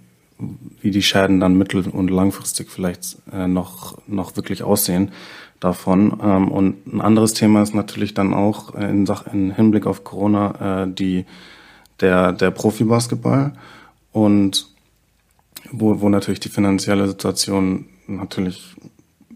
[0.81, 5.12] wie die Schäden dann mittel- und langfristig vielleicht äh, noch, noch wirklich aussehen
[5.61, 6.18] davon.
[6.23, 10.83] Ähm, und ein anderes Thema ist natürlich dann auch in, Sach in Hinblick auf Corona
[10.85, 11.25] äh, die
[12.03, 13.53] der, der Profibasketball
[14.12, 14.68] und
[15.70, 18.76] wo, wo natürlich die finanzielle Situation natürlich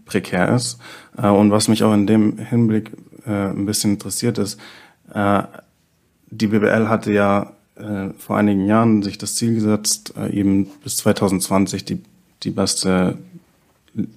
[0.05, 0.79] prekär ist.
[1.17, 2.91] Äh, und was mich auch in dem Hinblick
[3.25, 4.59] äh, ein bisschen interessiert ist,
[5.13, 5.43] äh,
[6.29, 7.53] die BBL hatte ja
[8.17, 12.01] vor einigen Jahren sich das Ziel gesetzt, eben bis 2020 die,
[12.41, 13.19] die beste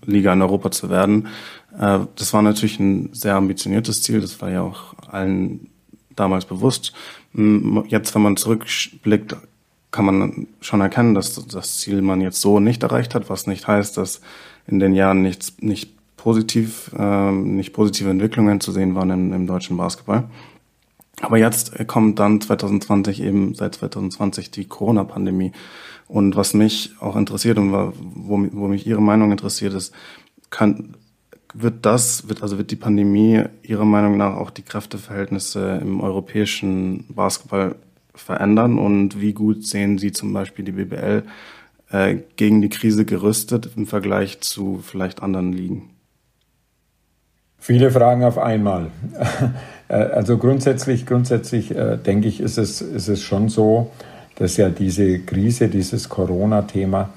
[0.06, 1.28] Liga in Europa zu werden.
[1.68, 5.68] Das war natürlich ein sehr ambitioniertes Ziel, das war ja auch allen
[6.16, 6.94] damals bewusst.
[7.32, 9.36] Jetzt, wenn man zurückblickt,
[9.90, 13.66] kann man schon erkennen, dass das Ziel man jetzt so nicht erreicht hat, was nicht
[13.66, 14.20] heißt, dass
[14.66, 19.46] in den Jahren nichts, nicht positiv, äh, nicht positive Entwicklungen zu sehen waren im, im
[19.46, 20.28] deutschen Basketball.
[21.20, 25.52] Aber jetzt kommt dann 2020 eben seit 2020 die Corona-Pandemie.
[26.08, 27.92] Und was mich auch interessiert und wo,
[28.52, 29.94] wo mich Ihre Meinung interessiert ist,
[30.50, 30.96] kann,
[31.54, 37.04] wird das, wird, also wird die Pandemie Ihrer Meinung nach auch die Kräfteverhältnisse im europäischen
[37.08, 37.76] Basketball
[38.14, 38.78] verändern?
[38.78, 41.24] Und wie gut sehen Sie zum Beispiel die BBL
[41.90, 45.90] äh, gegen die Krise gerüstet im Vergleich zu vielleicht anderen Ligen?
[47.58, 48.90] Viele Fragen auf einmal.
[49.88, 53.90] Äh, also grundsätzlich, grundsätzlich äh, denke ich, ist es, ist es schon so,
[54.36, 57.10] dass ja diese Krise, dieses Corona-Thema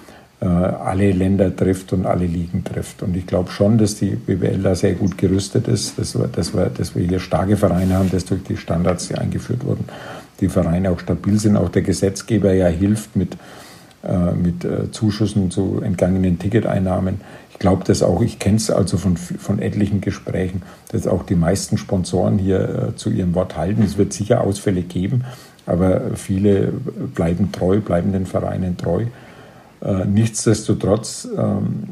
[0.46, 3.02] alle Länder trifft und alle Ligen trifft.
[3.04, 6.54] Und ich glaube schon, dass die BWL da sehr gut gerüstet ist, dass wir, dass,
[6.54, 9.86] wir, dass wir hier starke Vereine haben, dass durch die Standards, die eingeführt wurden,
[10.40, 11.56] die Vereine auch stabil sind.
[11.56, 13.38] Auch der Gesetzgeber ja hilft mit,
[14.04, 17.22] äh, mit äh, Zuschüssen zu entgangenen Ticketeinnahmen.
[17.52, 21.36] Ich glaube das auch, ich kenne es also von, von etlichen Gesprächen, dass auch die
[21.36, 23.84] meisten Sponsoren hier äh, zu ihrem Wort halten.
[23.84, 25.24] Es wird sicher Ausfälle geben,
[25.66, 26.74] aber viele
[27.16, 29.06] bleiben treu, bleiben den Vereinen treu.
[29.84, 31.84] Äh, nichtsdestotrotz, ähm,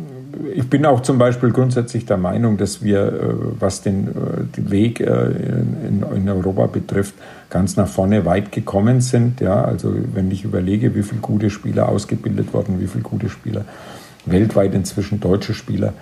[0.55, 5.01] ich bin auch zum Beispiel grundsätzlich der Meinung, dass wir, äh, was den, äh, Weg
[5.01, 7.15] in, Europa betrifft,
[7.49, 9.41] ganz nach vorne weit gekommen sind.
[9.41, 13.65] Ja, also wenn ich überlege, wie viele gute Spieler ausgebildet wurden, wie viele gute Spieler
[14.25, 15.93] weltweit inzwischen deutsche Spieler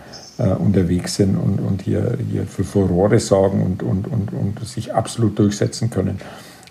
[0.59, 5.39] unterwegs sind und, und hier, hier für Furore sorgen und, und, und, und sich absolut
[5.39, 6.19] durchsetzen können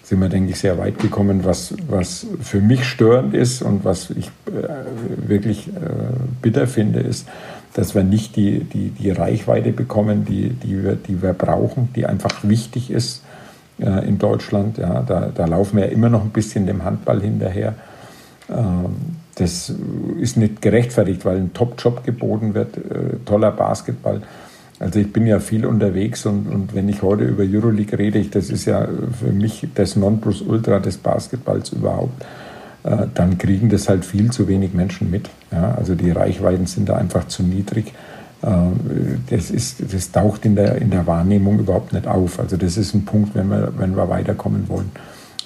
[0.08, 1.44] sind wir, denke ich, sehr weit gekommen.
[1.44, 5.70] Was, was für mich störend ist und was ich äh, wirklich äh,
[6.40, 7.28] bitter finde, ist,
[7.74, 12.06] dass wir nicht die, die, die Reichweite bekommen, die, die, wir, die wir brauchen, die
[12.06, 13.22] einfach wichtig ist
[13.78, 14.78] äh, in Deutschland.
[14.78, 17.74] Ja, da, da laufen wir ja immer noch ein bisschen dem Handball hinterher.
[18.48, 18.96] Ähm,
[19.34, 19.70] das
[20.18, 24.22] ist nicht gerechtfertigt, weil ein Top-Job geboten wird, äh, toller Basketball.
[24.80, 28.30] Also ich bin ja viel unterwegs und, und wenn ich heute über Euroleague rede, ich,
[28.30, 28.86] das ist ja
[29.18, 32.22] für mich das Nonplusultra des Basketballs überhaupt,
[32.84, 35.28] äh, dann kriegen das halt viel zu wenig Menschen mit.
[35.50, 35.74] Ja?
[35.74, 37.92] Also die Reichweiten sind da einfach zu niedrig.
[38.42, 38.48] Äh,
[39.30, 42.38] das, ist, das taucht in der, in der Wahrnehmung überhaupt nicht auf.
[42.38, 44.90] Also das ist ein Punkt, wenn wir, wenn wir weiterkommen wollen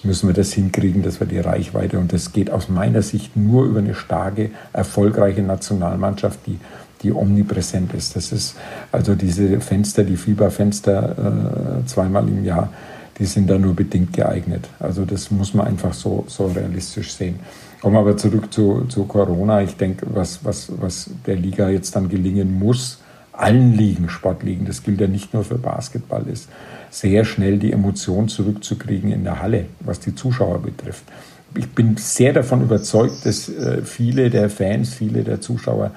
[0.05, 3.65] müssen wir das hinkriegen, dass wir die Reichweite, und das geht aus meiner Sicht nur
[3.67, 6.59] über eine starke, erfolgreiche Nationalmannschaft, die,
[7.03, 8.17] die omnipräsent ist.
[8.17, 8.57] Das ist
[8.91, 12.73] also diese Fenster, die Fieberfenster äh, zweimal im Jahr,
[13.19, 14.69] die sind da nur bedingt geeignet.
[14.79, 17.41] Also das muss man einfach so, so realistisch sehen.
[17.81, 19.63] Kommen wir aber zurück zu, zu Corona.
[19.63, 22.99] Ich denke, was, was, was der Liga jetzt dann gelingen muss,
[23.33, 26.49] allen Ligen, Sportligen, das gilt ja nicht nur für Basketball, ist,
[26.91, 31.05] sehr schnell die Emotion zurückzukriegen in der Halle, was die Zuschauer betrifft.
[31.57, 35.91] Ich bin sehr davon überzeugt, dass äh, viele der Fans, viele der Zuschauer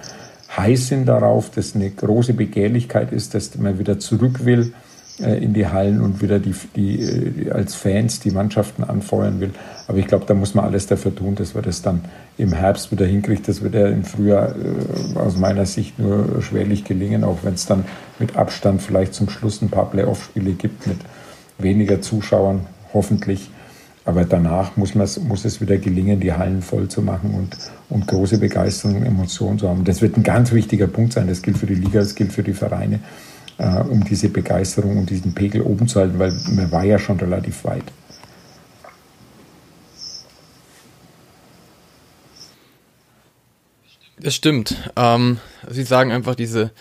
[0.57, 4.73] heiß sind darauf, dass eine große Begehrlichkeit ist, dass man wieder zurück will
[5.19, 9.51] äh, in die Hallen und wieder die, die, äh, als Fans die Mannschaften anfeuern will.
[9.87, 12.01] Aber ich glaube, da muss man alles dafür tun, dass wir das dann
[12.37, 13.47] im Herbst wieder hinkriegt.
[13.47, 17.65] Das wird ja im Frühjahr äh, aus meiner Sicht nur schwerlich gelingen, auch wenn es
[17.65, 17.85] dann
[18.19, 20.97] mit Abstand vielleicht zum Schluss ein paar Playoff-Spiele gibt mit
[21.57, 23.49] weniger Zuschauern, hoffentlich.
[24.05, 27.57] Aber danach muss, muss es wieder gelingen, die Hallen voll zu machen und,
[27.89, 29.83] und große Begeisterung und Emotionen zu haben.
[29.83, 31.27] Das wird ein ganz wichtiger Punkt sein.
[31.27, 32.99] Das gilt für die Liga, das gilt für die Vereine,
[33.57, 37.19] äh, um diese Begeisterung und diesen Pegel oben zu halten, weil man war ja schon
[37.19, 37.85] relativ weit.
[44.19, 44.91] Das stimmt.
[44.95, 45.39] Ähm,
[45.69, 46.71] Sie sagen einfach diese,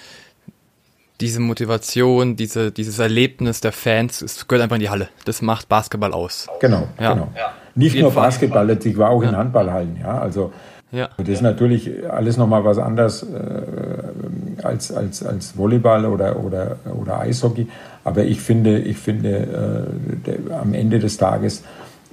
[1.21, 5.09] diese Motivation, diese, dieses Erlebnis der Fans, es gehört einfach in die Halle.
[5.25, 6.49] Das macht Basketball aus.
[6.61, 7.15] Genau, ja.
[7.15, 7.29] genau.
[7.37, 7.53] Ja.
[7.75, 8.25] Nicht nur Fall.
[8.25, 9.31] Basketball, ich war auch ja.
[9.31, 10.19] in Handballhallen, ja.
[10.19, 10.53] Also
[10.93, 11.09] ja.
[11.17, 17.21] das ist natürlich alles nochmal was anderes äh, als, als, als Volleyball oder, oder, oder
[17.21, 17.69] Eishockey.
[18.05, 21.65] Aber ich finde, ich finde äh, der, am Ende des Tages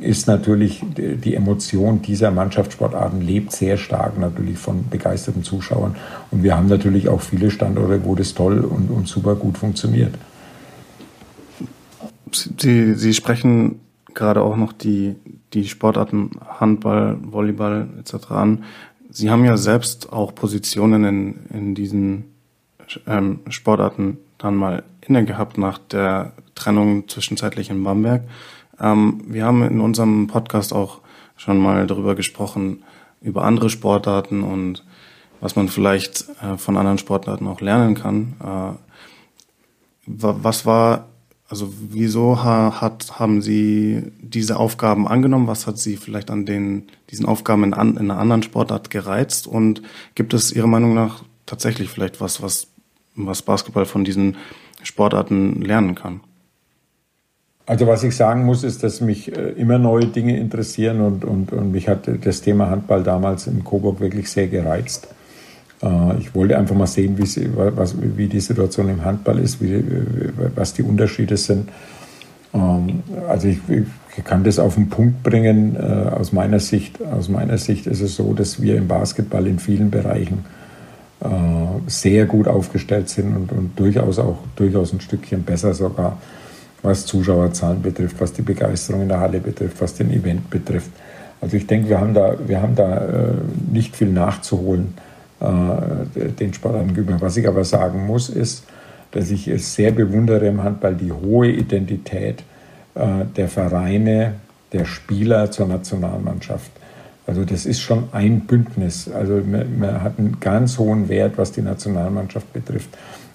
[0.02, 5.96] ist natürlich die Emotion dieser Mannschaftssportarten lebt sehr stark natürlich von begeisterten Zuschauern.
[6.32, 10.16] Und wir haben natürlich auch viele Standorte, wo das toll und, und super gut funktioniert.
[12.32, 13.80] Sie, Sie sprechen
[14.14, 15.16] gerade auch noch die,
[15.54, 18.32] die Sportarten Handball, Volleyball etc.
[18.32, 18.64] an.
[19.10, 22.26] Sie haben ja selbst auch Positionen in, in diesen
[23.06, 28.24] ähm, Sportarten dann mal inne gehabt nach der Trennung zwischenzeitlich in Bamberg.
[28.82, 31.00] Ähm, wir haben in unserem Podcast auch
[31.38, 32.84] schon mal darüber gesprochen,
[33.22, 34.84] über andere Sportarten und
[35.40, 38.34] was man vielleicht äh, von anderen Sportarten auch lernen kann.
[38.44, 38.78] Äh,
[40.06, 41.08] was war,
[41.48, 45.48] also wieso ha, hat, haben Sie diese Aufgaben angenommen?
[45.48, 49.48] Was hat Sie vielleicht an den, diesen Aufgaben in, an, in einer anderen Sportart gereizt?
[49.48, 49.82] Und
[50.16, 52.68] gibt es Ihrer Meinung nach tatsächlich vielleicht was, was,
[53.16, 54.38] was Basketball von diesen
[54.84, 56.22] Sportarten lernen kann?
[57.66, 61.54] Also was ich sagen muss, ist, dass mich äh, immer neue Dinge interessieren und, und,
[61.54, 65.08] und mich hat das Thema Handball damals in Coburg wirklich sehr gereizt.
[65.84, 69.62] Äh, ich wollte einfach mal sehen, wie, sie, was, wie die Situation im Handball ist,
[69.62, 69.84] wie,
[70.56, 71.70] was die Unterschiede sind.
[72.54, 75.76] Ähm, also ich, ich kann das auf den Punkt bringen.
[75.76, 79.60] Äh, aus meiner Sicht, aus meiner Sicht ist es so, dass wir im Basketball in
[79.60, 80.46] vielen Bereichen
[81.86, 86.18] sehr gut aufgestellt sind und, und durchaus auch durchaus ein Stückchen besser sogar
[86.84, 90.90] was Zuschauerzahlen betrifft, was die Begeisterung in der Halle betrifft, was den Event betrifft.
[91.40, 93.34] Also ich denke, wir haben da, wir haben da äh,
[93.72, 94.94] nicht viel nachzuholen
[95.40, 97.22] äh, den Sportlern gegenüber.
[97.22, 98.64] Was ich aber sagen muss, ist,
[99.12, 102.44] dass ich es sehr bewundere im Handball die hohe Identität
[102.96, 104.36] äh, der Vereine,
[104.72, 106.72] der Spieler zur Nationalmannschaft.
[107.28, 109.10] Also das ist schon ein Bündnis.
[109.10, 112.90] Also man, man hat einen ganz hohen Wert, was die Nationalmannschaft betrifft.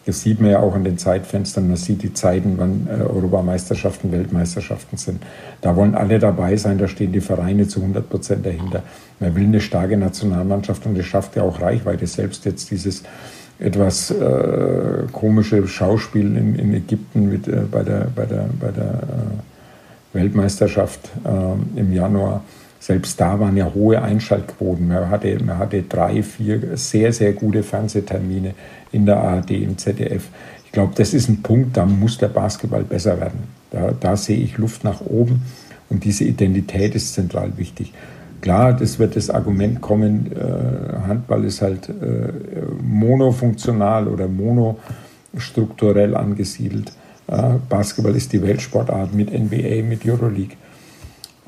[0.07, 1.67] Das sieht man ja auch in den Zeitfenstern.
[1.67, 5.21] Man sieht die Zeiten, wann äh, Europameisterschaften, Weltmeisterschaften sind.
[5.61, 6.79] Da wollen alle dabei sein.
[6.79, 8.85] Da stehen die Vereine zu 100 Prozent dahinter.
[9.19, 12.07] Man will eine starke Nationalmannschaft und das schafft ja auch Reichweite.
[12.07, 13.03] Selbst jetzt dieses
[13.59, 18.85] etwas äh, komische Schauspiel in, in Ägypten mit, äh, bei der, bei der, bei der
[18.85, 22.45] äh, Weltmeisterschaft äh, im Januar.
[22.79, 24.87] Selbst da waren ja hohe Einschaltquoten.
[24.87, 28.55] Man hatte, man hatte drei, vier sehr, sehr gute Fernsehtermine
[28.97, 30.25] in der ARD, im ZDF.
[30.65, 33.41] Ich glaube, das ist ein Punkt, da muss der Basketball besser werden.
[33.71, 35.43] Da, da sehe ich Luft nach oben.
[35.89, 37.93] Und diese Identität ist zentral wichtig.
[38.41, 41.93] Klar, das wird das Argument kommen, äh, Handball ist halt äh,
[42.83, 46.93] monofunktional oder monostrukturell angesiedelt.
[47.29, 50.57] Äh, Basketball ist die Weltsportart mit NBA, mit Euroleague.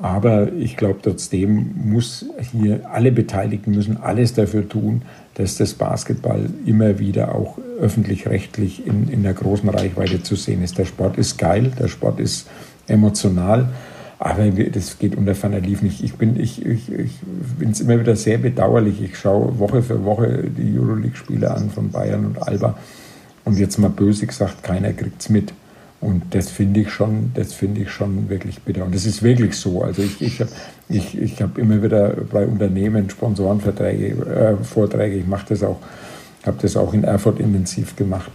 [0.01, 5.01] Aber ich glaube, trotzdem muss hier alle Beteiligten müssen alles dafür tun,
[5.33, 10.77] dass das Basketball immer wieder auch öffentlich-rechtlich in, in der großen Reichweite zu sehen ist.
[10.77, 12.47] Der Sport ist geil, der Sport ist
[12.87, 13.69] emotional,
[14.19, 16.01] aber das geht unter Ferner lief nicht.
[16.01, 17.11] Ich bin ich, ich, ich
[17.69, 19.01] es immer wieder sehr bedauerlich.
[19.01, 22.77] Ich schaue Woche für Woche die Euroleague-Spiele an von Bayern und Alba
[23.43, 25.53] und jetzt mal böse gesagt, keiner kriegt es mit.
[26.01, 28.85] Und das finde ich schon, das finde ich schon wirklich bitter.
[28.85, 29.83] Und das ist wirklich so.
[29.83, 30.51] Also ich, ich habe
[30.87, 35.79] ich, ich hab immer wieder bei Unternehmen Sponsorenverträge, äh, Vorträge, ich mache das auch,
[36.45, 38.31] habe das auch in Erfurt intensiv gemacht.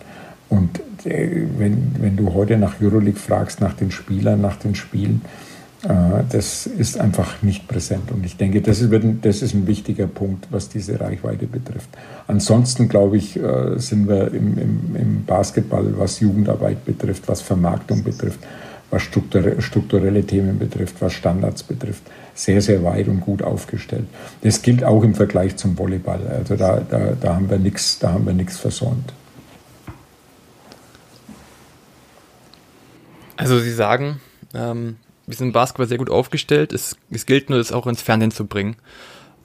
[0.50, 5.22] Und äh, wenn, wenn du heute nach Euroleague fragst, nach den Spielern, nach den Spielen,
[5.86, 8.10] das ist einfach nicht präsent.
[8.10, 8.90] Und ich denke, das ist,
[9.22, 11.90] das ist ein wichtiger Punkt, was diese Reichweite betrifft.
[12.26, 18.02] Ansonsten, glaube ich, äh, sind wir im, im, im Basketball, was Jugendarbeit betrifft, was Vermarktung
[18.02, 18.40] betrifft,
[18.90, 22.02] was strukturelle Themen betrifft, was Standards betrifft,
[22.34, 24.06] sehr, sehr weit und gut aufgestellt.
[24.42, 26.20] Das gilt auch im Vergleich zum Volleyball.
[26.28, 29.12] Also da, da, da haben wir nichts, da haben wir nichts versäumt.
[33.36, 34.20] Also Sie sagen,
[34.54, 34.96] ähm,
[35.26, 36.72] wir sind im Basketball sehr gut aufgestellt.
[36.72, 38.76] Es, es gilt nur, das auch ins Fernsehen zu bringen.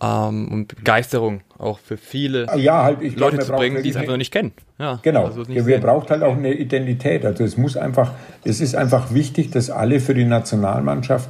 [0.01, 4.11] Ähm, und Begeisterung auch für viele ja, halt, Leute glaub, zu bringen, die es einfach
[4.11, 4.53] noch nicht kennen.
[4.77, 5.25] Ja, genau.
[5.25, 7.25] Also ja, wir braucht halt auch eine Identität.
[7.25, 8.13] Also es muss einfach,
[8.45, 11.29] es ist einfach wichtig, dass alle für die Nationalmannschaft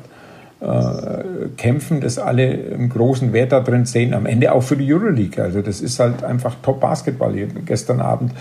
[0.62, 4.14] äh, kämpfen, dass alle einen großen Wert da drin sehen.
[4.14, 5.44] Am Ende auch für die Euroleague.
[5.44, 7.34] Also das ist halt einfach Top Basketball.
[7.66, 8.34] Gestern Abend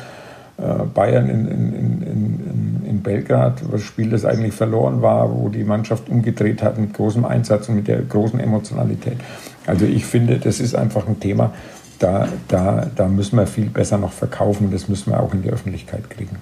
[0.63, 6.09] Bayern in, in, in, in, Belgrad, das Spiel, das eigentlich verloren war, wo die Mannschaft
[6.09, 9.19] umgedreht hat mit großem Einsatz und mit der großen Emotionalität.
[9.67, 11.55] Also ich finde, das ist einfach ein Thema,
[12.01, 15.51] da, da, da müssen wir viel besser noch verkaufen das müssen wir auch in die
[15.51, 16.39] Öffentlichkeit kriegen.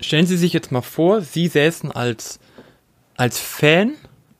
[0.00, 2.38] Stellen Sie sich jetzt mal vor, Sie säßen als,
[3.16, 3.92] als Fan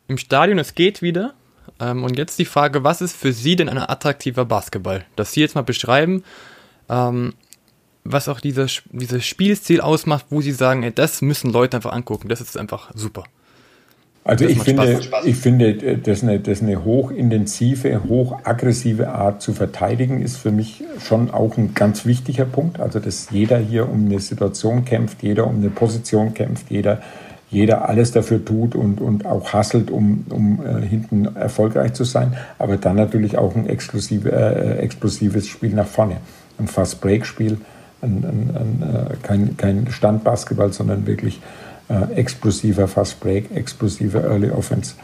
[0.07, 1.33] im Stadion, es geht wieder.
[1.81, 5.05] Ähm, und jetzt die Frage, was ist für Sie denn ein attraktiver Basketball?
[5.17, 6.25] Dass Sie jetzt mal beschreiben,
[6.89, 7.33] ähm,
[8.13, 12.29] was auch dieses, dieses Spielstil ausmacht, wo sie sagen, ey, das müssen Leute einfach angucken.
[12.29, 13.25] Das ist einfach super.
[14.27, 20.37] Also ich finde, ich finde, dass eine, dass eine hochintensive, hochaggressive Art zu verteidigen ist
[20.37, 22.81] für mich schon auch ein ganz wichtiger Punkt.
[22.81, 27.01] Also dass jeder hier um eine Situation kämpft, jeder um eine Position kämpft, jeder,
[27.51, 32.37] jeder alles dafür tut und, und auch hasselt, um, um äh, hinten erfolgreich zu sein.
[32.59, 36.17] Aber dann natürlich auch ein exklusive, äh, explosives Spiel nach vorne.
[36.59, 37.59] Ein Fast-Break-Spiel
[38.07, 41.41] ein, ein, ein, äh, kein, kein Standbasketball, sondern wirklich
[41.89, 44.95] äh, explosiver Fast Break, explosiver Early Offense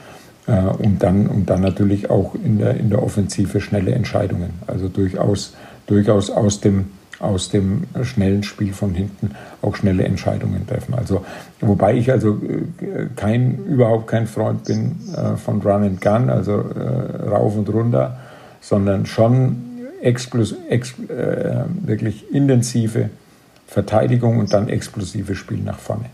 [0.46, 4.50] äh, und, dann, und dann natürlich auch in der, in der Offensive schnelle Entscheidungen.
[4.66, 5.54] Also durchaus,
[5.86, 6.86] durchaus aus dem,
[7.20, 9.30] aus dem schnellen Spiel von hinten
[9.62, 10.94] auch schnelle Entscheidungen treffen.
[10.94, 11.24] Also,
[11.60, 12.40] wobei ich also
[12.80, 17.68] äh, kein, überhaupt kein Freund bin äh, von Run and Gun, also äh, rauf und
[17.68, 18.18] runter,
[18.60, 19.71] sondern schon
[20.02, 23.10] Explus, ex, äh, wirklich intensive
[23.66, 26.10] Verteidigung und dann explosive Spiel nach vorne.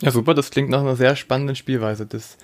[0.00, 2.06] Ja, super, das klingt nach einer sehr spannenden Spielweise.
[2.06, 2.36] Das,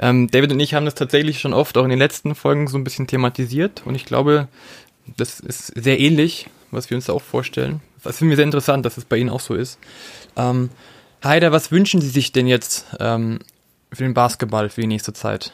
[0.00, 2.76] ähm, David und ich haben das tatsächlich schon oft auch in den letzten Folgen so
[2.76, 4.48] ein bisschen thematisiert und ich glaube,
[5.16, 7.80] das ist sehr ähnlich, was wir uns auch vorstellen.
[8.02, 9.78] Das finde ich sehr interessant, dass es bei Ihnen auch so ist.
[10.36, 10.70] Ähm,
[11.22, 13.38] Heider, was wünschen Sie sich denn jetzt ähm,
[13.92, 15.52] für den Basketball für die nächste Zeit?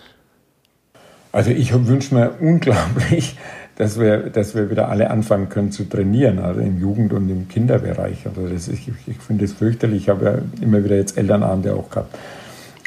[1.33, 3.37] Also ich wünsche mir unglaublich,
[3.77, 7.49] dass wir, dass wir wieder alle anfangen können zu trainieren, also im Jugend- und im
[7.49, 8.27] Kinderbereich.
[8.27, 10.03] Also das ist, ich, ich finde es fürchterlich.
[10.03, 12.15] Ich habe ja immer wieder jetzt Elternabende auch gehabt.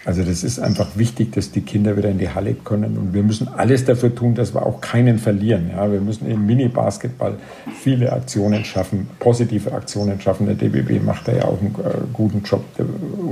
[0.05, 3.23] Also das ist einfach wichtig, dass die Kinder wieder in die Halle können und wir
[3.23, 5.69] müssen alles dafür tun, dass wir auch keinen verlieren.
[5.71, 7.37] Ja, wir müssen im Mini-Basketball
[7.81, 10.45] viele Aktionen schaffen, positive Aktionen schaffen.
[10.45, 12.85] Der DBB macht da ja auch einen äh, guten Job, der,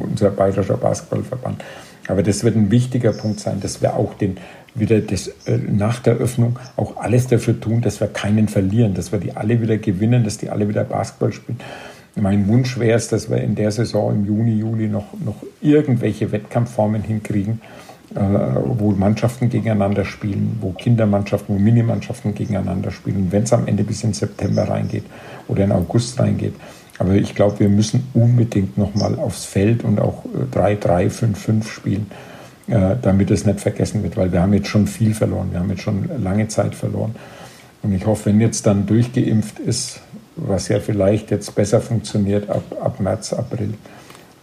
[0.10, 1.62] unser bayerischer Basketballverband.
[2.08, 4.38] Aber das wird ein wichtiger Punkt sein, dass wir auch den
[4.76, 9.12] wieder das, äh, nach der Öffnung auch alles dafür tun, dass wir keinen verlieren, dass
[9.12, 11.60] wir die alle wieder gewinnen, dass die alle wieder Basketball spielen.
[12.16, 16.32] Mein Wunsch wäre es, dass wir in der Saison im Juni, Juli noch, noch irgendwelche
[16.32, 17.62] Wettkampfformen hinkriegen,
[18.16, 23.28] äh, wo Mannschaften gegeneinander spielen, wo Kindermannschaften, wo Minimannschaften gegeneinander spielen.
[23.32, 25.06] Wenn es am Ende bis in September reingeht
[25.48, 26.54] oder in August reingeht.
[27.00, 32.31] Aber ich glaube, wir müssen unbedingt nochmal aufs Feld und auch 3-3, 5-5 spielen äh,
[33.02, 35.82] damit es nicht vergessen wird, weil wir haben jetzt schon viel verloren, wir haben jetzt
[35.82, 37.16] schon lange Zeit verloren.
[37.84, 40.02] Und ich hoffe, wenn jetzt dann durchgeimpft ist,
[40.36, 43.74] was ja vielleicht jetzt besser funktioniert ab, ab März, April,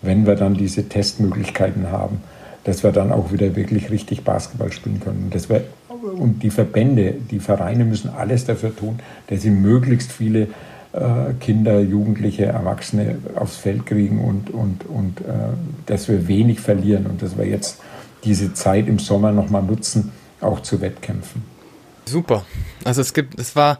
[0.02, 2.20] wenn wir dann diese Testmöglichkeiten haben,
[2.64, 5.30] dass wir dann auch wieder wirklich richtig Basketball spielen können.
[5.32, 8.98] Dass wir, und die Verbände, die Vereine müssen alles dafür tun,
[9.28, 10.48] dass sie möglichst viele
[10.92, 15.54] äh, Kinder, Jugendliche, Erwachsene aufs Feld kriegen und, und, und äh,
[15.86, 17.80] dass wir wenig verlieren und dass wir jetzt
[18.24, 21.42] diese Zeit im Sommer nochmal nutzen, auch zu Wettkämpfen.
[22.06, 22.44] Super.
[22.84, 23.78] Also es gibt, es war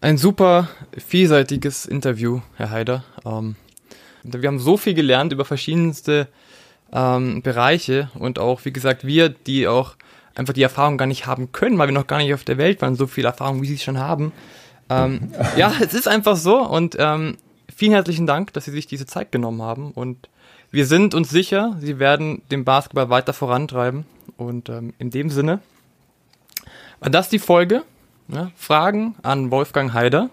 [0.00, 3.04] ein super vielseitiges Interview, Herr Haider.
[3.24, 3.56] Ähm,
[4.22, 6.28] wir haben so viel gelernt über verschiedenste
[6.92, 9.96] ähm, Bereiche und auch, wie gesagt, wir, die auch
[10.34, 12.82] einfach die Erfahrung gar nicht haben können, weil wir noch gar nicht auf der Welt
[12.82, 14.32] waren, so viel Erfahrung, wie sie schon haben,
[14.90, 17.36] ähm, ja, es ist einfach so und ähm,
[17.74, 20.28] vielen herzlichen Dank, dass Sie sich diese Zeit genommen haben und
[20.74, 24.06] wir sind uns sicher, Sie werden den Basketball weiter vorantreiben
[24.36, 25.60] und ähm, in dem Sinne
[26.98, 27.84] war das die Folge.
[28.26, 30.30] Ja, Fragen an Wolfgang Heider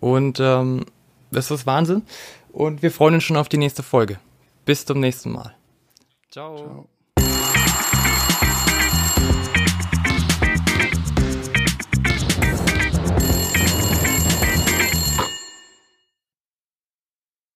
[0.00, 0.86] und ähm,
[1.30, 2.02] das ist Wahnsinn
[2.50, 4.18] und wir freuen uns schon auf die nächste Folge.
[4.64, 5.54] Bis zum nächsten Mal.
[6.30, 6.88] Ciao.
[7.18, 7.67] Ciao.